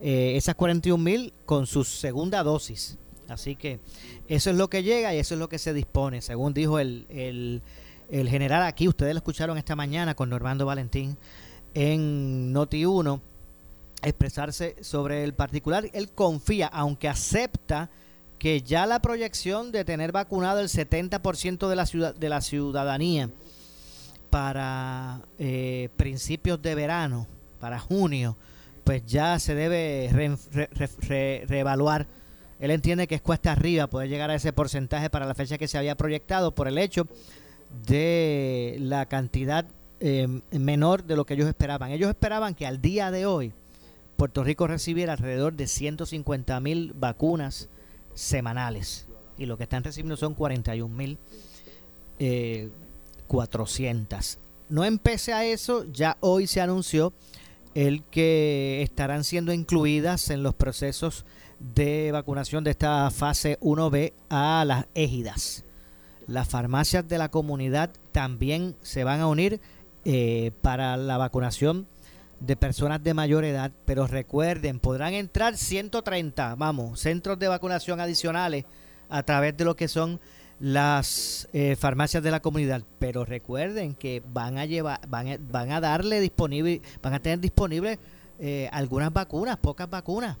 [0.00, 2.98] esas 41.000 con su segunda dosis.
[3.28, 3.80] Así que
[4.28, 7.06] eso es lo que llega y eso es lo que se dispone, según dijo el,
[7.08, 7.62] el
[8.10, 11.16] el general aquí, ustedes lo escucharon esta mañana con Normando Valentín
[11.74, 13.20] en Noti1
[14.02, 15.88] expresarse sobre el particular.
[15.92, 17.90] Él confía, aunque acepta
[18.38, 23.30] que ya la proyección de tener vacunado el 70% de la, ciudad, de la ciudadanía
[24.30, 27.26] para eh, principios de verano,
[27.60, 28.36] para junio,
[28.84, 30.38] pues ya se debe
[31.48, 32.06] reevaluar.
[32.60, 35.68] Él entiende que es cuesta arriba poder llegar a ese porcentaje para la fecha que
[35.68, 37.06] se había proyectado por el hecho
[37.86, 39.66] de la cantidad
[40.00, 41.90] eh, menor de lo que ellos esperaban.
[41.90, 43.52] Ellos esperaban que al día de hoy
[44.16, 47.68] Puerto Rico recibiera alrededor de 150 mil vacunas
[48.14, 49.06] semanales
[49.38, 51.18] y lo que están recibiendo son 41 mil
[53.26, 54.34] 400.
[54.34, 57.12] Eh, no empecé a eso, ya hoy se anunció
[57.74, 61.26] el que estarán siendo incluidas en los procesos
[61.58, 65.65] de vacunación de esta fase 1B a las égidas.
[66.26, 69.60] Las farmacias de la comunidad también se van a unir
[70.04, 71.86] eh, para la vacunación
[72.40, 78.64] de personas de mayor edad, pero recuerden, podrán entrar 130, vamos, centros de vacunación adicionales
[79.08, 80.20] a través de lo que son
[80.58, 85.70] las eh, farmacias de la comunidad, pero recuerden que van a llevar, van a, van
[85.70, 87.98] a darle disponible, van a tener disponibles
[88.38, 90.38] eh, algunas vacunas, pocas vacunas,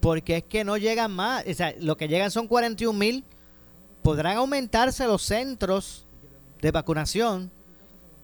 [0.00, 3.24] porque es que no llegan más, o sea, lo que llegan son 41 mil
[4.06, 6.06] podrán aumentarse los centros
[6.62, 7.50] de vacunación,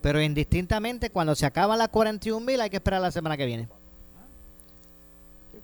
[0.01, 3.68] pero indistintamente cuando se acaban las 41 mil hay que esperar la semana que viene.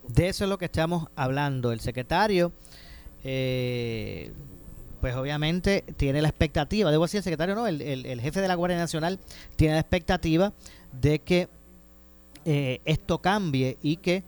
[0.09, 1.71] De eso es lo que estamos hablando.
[1.71, 2.51] El secretario,
[3.23, 4.33] eh,
[5.01, 8.77] pues obviamente tiene la expectativa, debo decir el secretario, no, el, jefe de la Guardia
[8.77, 9.21] Nacional
[9.55, 10.53] tiene la expectativa
[11.01, 11.49] de que
[12.45, 14.25] eh, esto cambie y que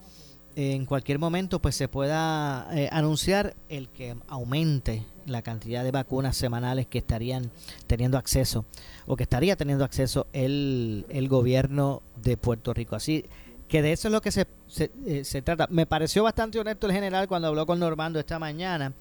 [0.57, 6.37] en cualquier momento pues se pueda eh, anunciar el que aumente la cantidad de vacunas
[6.37, 7.51] semanales que estarían
[7.87, 8.65] teniendo acceso
[9.07, 12.97] o que estaría teniendo acceso el, el gobierno de Puerto Rico.
[12.97, 13.27] Así
[13.69, 15.69] que de eso es lo que se, se, eh, trata.
[15.71, 18.93] Me pareció bastante honesto el general cuando habló con Normando esta mañana,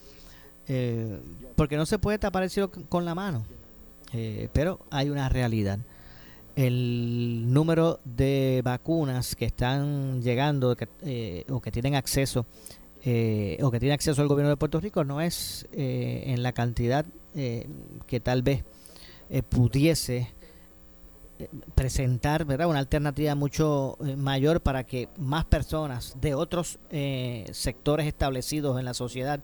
[0.67, 1.19] eh,
[1.55, 3.43] porque no se puede tapar el cielo con la mano,
[4.53, 5.79] pero hay una realidad
[6.59, 12.45] el número de vacunas que están llegando eh, o que tienen acceso
[13.05, 16.51] eh, o que tiene acceso al gobierno de Puerto Rico no es eh, en la
[16.51, 18.65] cantidad que tal vez
[19.47, 20.33] pudiese
[21.75, 22.67] presentar ¿verdad?
[22.67, 26.79] una alternativa mucho mayor para que más personas de otros
[27.53, 29.39] sectores establecidos en la sociedad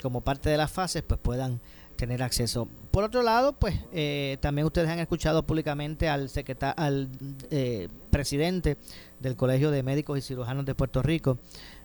[0.00, 1.60] como parte de las fases pues puedan
[2.00, 2.66] tener acceso.
[2.90, 6.30] Por otro lado, pues eh, también ustedes han escuchado públicamente al,
[6.76, 7.08] al
[7.50, 8.78] eh, presidente
[9.20, 11.38] del Colegio de Médicos y Cirujanos de Puerto Rico,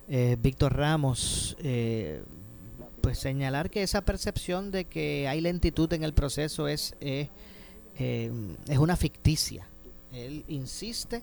[0.08, 1.54] eh, Víctor Ramos,
[3.02, 7.28] pues señalar que esa percepción de que hay lentitud en el proceso es, es
[8.78, 9.68] una ficticia.
[10.12, 11.22] Él insiste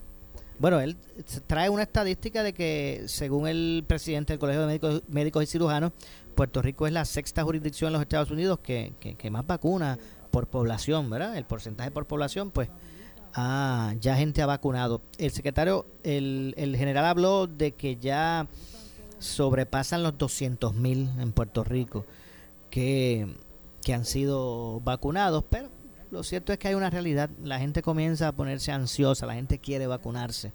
[0.59, 0.95] bueno, él
[1.47, 5.91] trae una estadística de que, según el presidente del Colegio de Médicos y Cirujanos,
[6.33, 8.93] Puerto Rico es la sexta jurisdicción en los Estados Unidos que,
[9.31, 9.97] más vacuna
[10.31, 11.37] por población, ¿verdad?
[11.37, 12.69] El porcentaje por población, pues
[13.35, 15.01] Ah, ya gente ha vacunado.
[15.17, 18.47] El secretario, el, el general habló de que ya
[19.17, 22.05] sobrepasan los 200 mil en Puerto Rico
[22.69, 23.35] que,
[23.83, 25.69] que han sido vacunados, pero
[26.11, 27.29] lo cierto es que hay una realidad.
[27.43, 30.53] La gente comienza a ponerse ansiosa, la gente quiere vacunarse.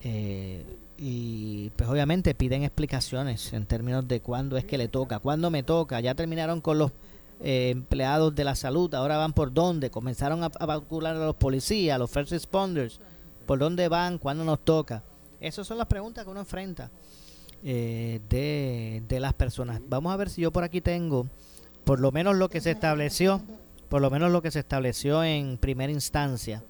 [0.00, 0.66] Eh,
[1.04, 5.64] y pues obviamente piden explicaciones en términos de cuándo es que le toca, cuándo me
[5.64, 5.98] toca.
[5.98, 6.92] Ya terminaron con los
[7.40, 11.96] eh, empleados de la salud, ahora van por dónde, comenzaron a, vacunar a los policías,
[11.96, 13.00] a los first responders,
[13.46, 15.02] por dónde van, cuándo nos toca.
[15.40, 16.88] Esas son las preguntas que uno enfrenta
[17.64, 19.80] eh, de, de las personas.
[19.88, 21.26] Vamos a ver si yo por aquí tengo
[21.82, 23.42] por lo menos lo que se estableció,
[23.88, 26.62] por lo menos lo que se estableció en primera instancia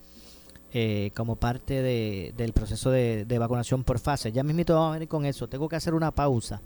[0.73, 4.33] eh, como parte de, del proceso de, de, vacunación por fase.
[4.33, 5.49] Ya mismito vamos a venir con eso.
[5.49, 6.61] Tengo que hacer una pausa.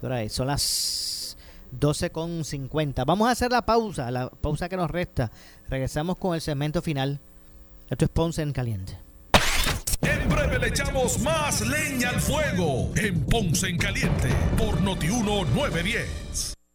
[0.00, 1.36] ¿Qué Son las
[1.78, 3.04] 12.50.
[3.06, 5.30] Vamos a hacer la pausa, la pausa que nos resta.
[5.68, 7.20] Regresamos con el segmento final.
[7.88, 8.98] Esto es Ponce en Caliente.
[10.02, 16.54] En breve le echamos más leña al fuego en Ponce en Caliente por Notiuno 910.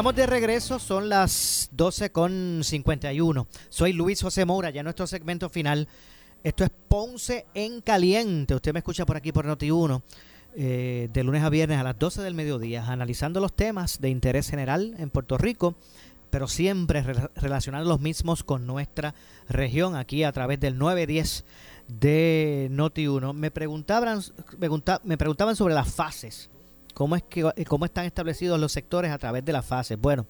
[0.00, 3.46] Estamos de regreso, son las 12 con 51.
[3.68, 5.88] Soy Luis José Moura, ya nuestro segmento final.
[6.42, 8.54] Esto es Ponce en Caliente.
[8.54, 10.02] Usted me escucha por aquí por Noti1,
[10.56, 14.48] eh, de lunes a viernes a las 12 del mediodía, analizando los temas de interés
[14.48, 15.74] general en Puerto Rico,
[16.30, 17.02] pero siempre
[17.36, 19.14] relacionando los mismos con nuestra
[19.50, 21.44] región, aquí a través del 910
[21.88, 23.34] de Noti1.
[23.34, 24.22] Me preguntaban,
[25.04, 26.48] me preguntaban sobre las fases
[26.92, 29.98] cómo es que eh, cómo están establecidos los sectores a través de las fases.
[30.00, 30.26] Bueno,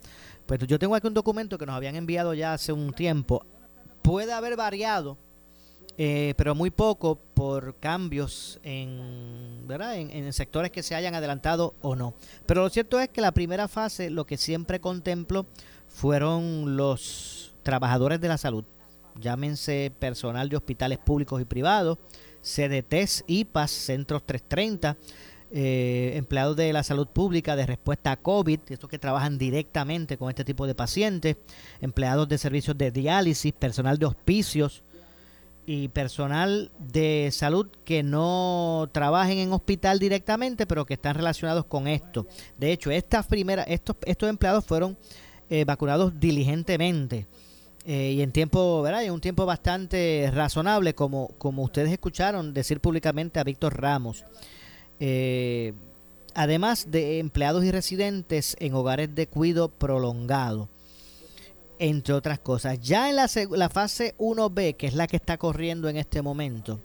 [0.47, 3.45] pues yo tengo aquí un documento que nos habían enviado ya hace un tiempo.
[4.03, 5.19] Puede haber variado,
[5.99, 9.97] eh, pero muy poco por cambios en, ¿verdad?
[9.97, 12.15] En, sectores que se hayan adelantado o no.
[12.47, 15.47] Pero lo cierto es que la primera fase, lo que siempre contemplo,
[15.89, 18.65] fueron los trabajadores de la salud.
[19.21, 21.99] Llámense personal de hospitales públicos y privados,
[22.43, 24.97] CDTs, IPAS, Centros 330
[25.53, 30.29] eh, empleados de la salud pública de respuesta a COVID, estos que trabajan directamente con
[30.29, 31.39] este tipo de pacientes,
[31.81, 34.85] empleados de servicios de diálisis, personal de hospicios
[35.67, 41.89] y personal de salud que no trabajen en hospital directamente, pero que están relacionados con
[41.89, 42.29] esto.
[42.57, 44.97] De hecho, estas primeras, estos, estos empleados fueron
[45.49, 47.27] eh, vacunados diligentemente.
[47.85, 49.11] Eh, y en tiempo, ¿verdad?
[49.11, 54.25] Un tiempo bastante razonable, como ustedes escucharon decir públicamente a Víctor Ramos.
[55.01, 55.73] Eh,
[56.35, 60.69] además de empleados y residentes en hogares de cuido prolongado,
[61.79, 62.79] entre otras cosas.
[62.81, 66.81] Ya en la, la fase 1B, que es la que está corriendo en este momento,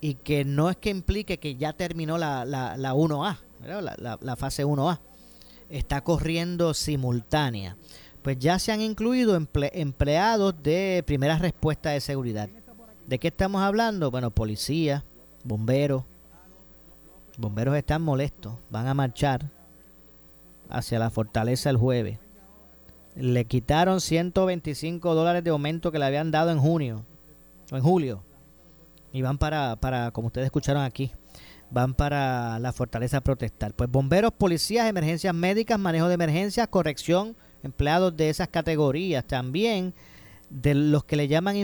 [0.00, 4.36] y que no es que implique que ya terminó la, la, la 1A, la, la,
[4.36, 5.00] fase 1A,
[5.70, 7.76] está corriendo simultánea.
[8.22, 12.48] Pues ya se han incluido empleados de primera respuesta de seguridad.
[13.06, 14.10] ¿De qué estamos hablando?
[14.10, 15.04] Bueno, policía,
[15.44, 16.02] bomberos,
[17.36, 18.54] Bomberos están molestos.
[18.70, 19.50] Van a marchar
[20.68, 22.18] hacia la fortaleza el jueves.
[23.14, 27.04] Le quitaron 125 dólares de aumento que le habían dado en junio
[27.70, 28.22] o en julio.
[29.12, 31.12] Y van para, para, como ustedes escucharon aquí,
[31.70, 33.74] van para la fortaleza a protestar.
[33.74, 39.24] Pues bomberos, policías, emergencias médicas, manejo de emergencias, corrección, empleados de esas categorías.
[39.26, 39.94] También
[40.50, 41.56] de los que le llaman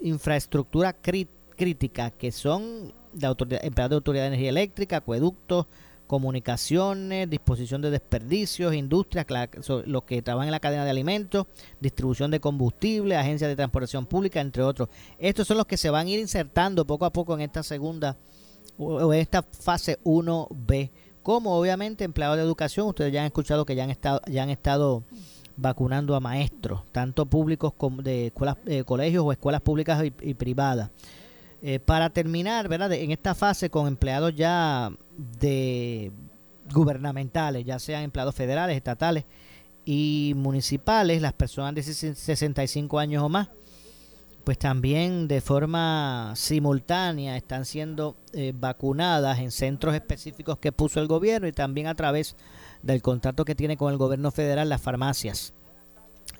[0.00, 5.66] infraestructura crítica, que son de autoridad, empleados de autoridad de energía eléctrica, acueductos,
[6.06, 9.26] comunicaciones, disposición de desperdicios, industrias,
[9.86, 11.46] los que trabajan en la cadena de alimentos,
[11.80, 14.88] distribución de combustible, agencias de transportación pública, entre otros.
[15.18, 18.16] Estos son los que se van a ir insertando poco a poco en esta segunda
[18.78, 20.90] o esta fase 1B.
[21.22, 24.50] Como obviamente empleados de educación, ustedes ya han escuchado que ya han estado, ya han
[24.50, 25.02] estado
[25.56, 30.90] vacunando a maestros, tanto públicos como de escuelas, eh, colegios o escuelas públicas y, privadas.
[31.68, 32.92] Eh, para terminar, ¿verdad?
[32.92, 34.92] en esta fase con empleados ya
[35.40, 36.12] de
[36.72, 39.24] gubernamentales, ya sean empleados federales, estatales
[39.84, 43.48] y municipales, las personas de 65 años o más,
[44.44, 51.08] pues también de forma simultánea están siendo eh, vacunadas en centros específicos que puso el
[51.08, 52.36] gobierno y también a través
[52.80, 55.52] del contrato que tiene con el gobierno federal las farmacias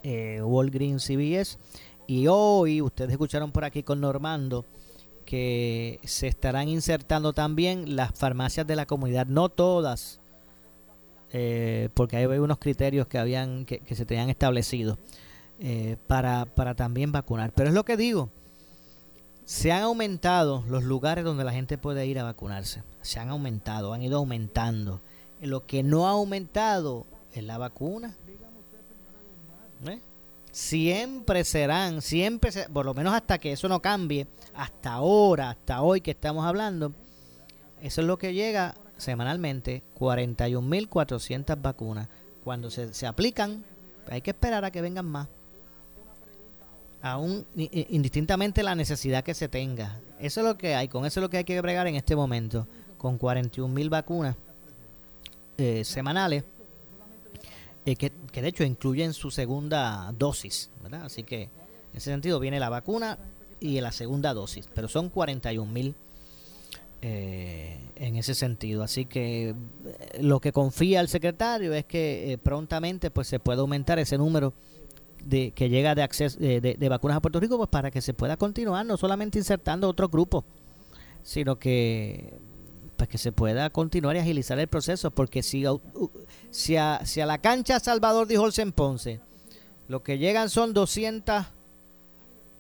[0.05, 1.59] eh, Walgreens CVS
[2.07, 4.64] y hoy ustedes escucharon por aquí con Normando
[5.27, 10.20] que se estarán insertando también las farmacias de la comunidad, no todas,
[11.33, 14.97] eh, porque hay unos criterios que habían que, se tenían establecido
[15.59, 17.53] eh, para, para también vacunar.
[17.53, 18.31] Pero es lo que digo,
[19.45, 23.93] se han aumentado los lugares donde la gente puede ir a vacunarse, se han aumentado,
[23.93, 25.03] han ido aumentando.
[25.43, 28.16] Lo que no ha aumentado es la vacuna.
[30.57, 36.00] Siempre serán, siempre, por lo menos hasta que eso no cambie, hasta ahora, hasta hoy
[36.00, 36.94] que estamos hablando,
[37.82, 42.09] eso es lo que llega semanalmente, 41.400 vacunas.
[42.42, 43.66] Cuando se, se aplican,
[44.09, 45.28] hay que esperar a que vengan más.
[47.02, 50.00] Aún indistintamente la necesidad que se tenga.
[50.18, 52.16] Eso es lo que hay, con eso es lo que hay que bregar en este
[52.16, 54.36] momento, con 41.000 vacunas
[55.59, 56.44] eh, semanales,
[57.87, 58.11] eh, que,
[58.43, 61.05] de hecho incluyen su segunda dosis, ¿verdad?
[61.05, 61.51] Así que en
[61.95, 63.18] ese sentido viene la vacuna
[63.61, 65.95] y la segunda dosis, pero son 41 mil
[67.01, 68.82] eh, en ese sentido.
[68.82, 69.55] Así que
[70.20, 74.53] lo que confía el secretario es que prontamente pues se pueda aumentar ese número
[75.24, 78.14] de que llega de acceso de, de, vacunas a Puerto Rico pues para que se
[78.14, 80.45] pueda continuar no solamente insertando otro grupo
[81.22, 82.32] sino que
[82.97, 85.64] para que se pueda continuar y agilizar el proceso, porque si,
[86.51, 89.20] si, a, si a la cancha Salvador dijo Olsen Ponce,
[89.88, 91.44] lo que llegan son 200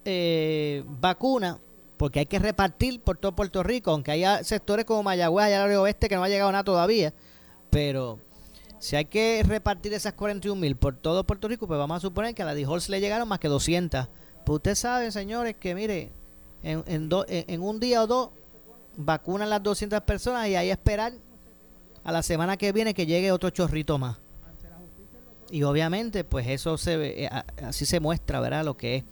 [0.04, 1.58] eh, vacunas,
[1.96, 5.74] porque hay que repartir por todo Puerto Rico, aunque haya sectores como Mayagüez, allá al
[5.76, 7.14] oeste, que no ha llegado nada todavía,
[7.70, 8.18] pero
[8.78, 12.34] si hay que repartir esas 41 mil por todo Puerto Rico, pues vamos a suponer
[12.34, 14.08] que a la DIJOLS le llegaron más que 200.
[14.44, 16.12] Pues ustedes saben, señores, que mire,
[16.62, 18.30] en, en, en un día o dos
[18.96, 21.12] vacunan las 200 personas y ahí esperar
[22.04, 24.16] a la semana que viene que llegue otro chorrito más.
[25.50, 27.30] Y obviamente, pues eso se ve, eh,
[27.64, 28.64] así se muestra, ¿verdad?
[28.64, 29.04] Lo que es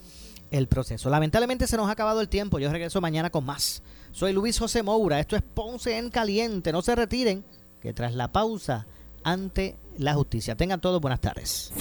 [0.50, 1.10] el proceso.
[1.10, 2.58] Lamentablemente se nos ha acabado el tiempo.
[2.58, 3.82] Yo regreso mañana con más.
[4.10, 5.20] Soy Luis José Moura.
[5.20, 6.72] Esto es Ponce en Caliente.
[6.72, 7.44] No se retiren,
[7.80, 8.86] que tras la pausa,
[9.22, 10.56] ante la justicia.
[10.56, 11.72] Tengan todos buenas tardes.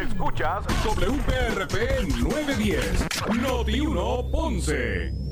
[0.00, 3.06] Escuchas WPRP 910,
[3.40, 5.31] Noti 1 Ponce.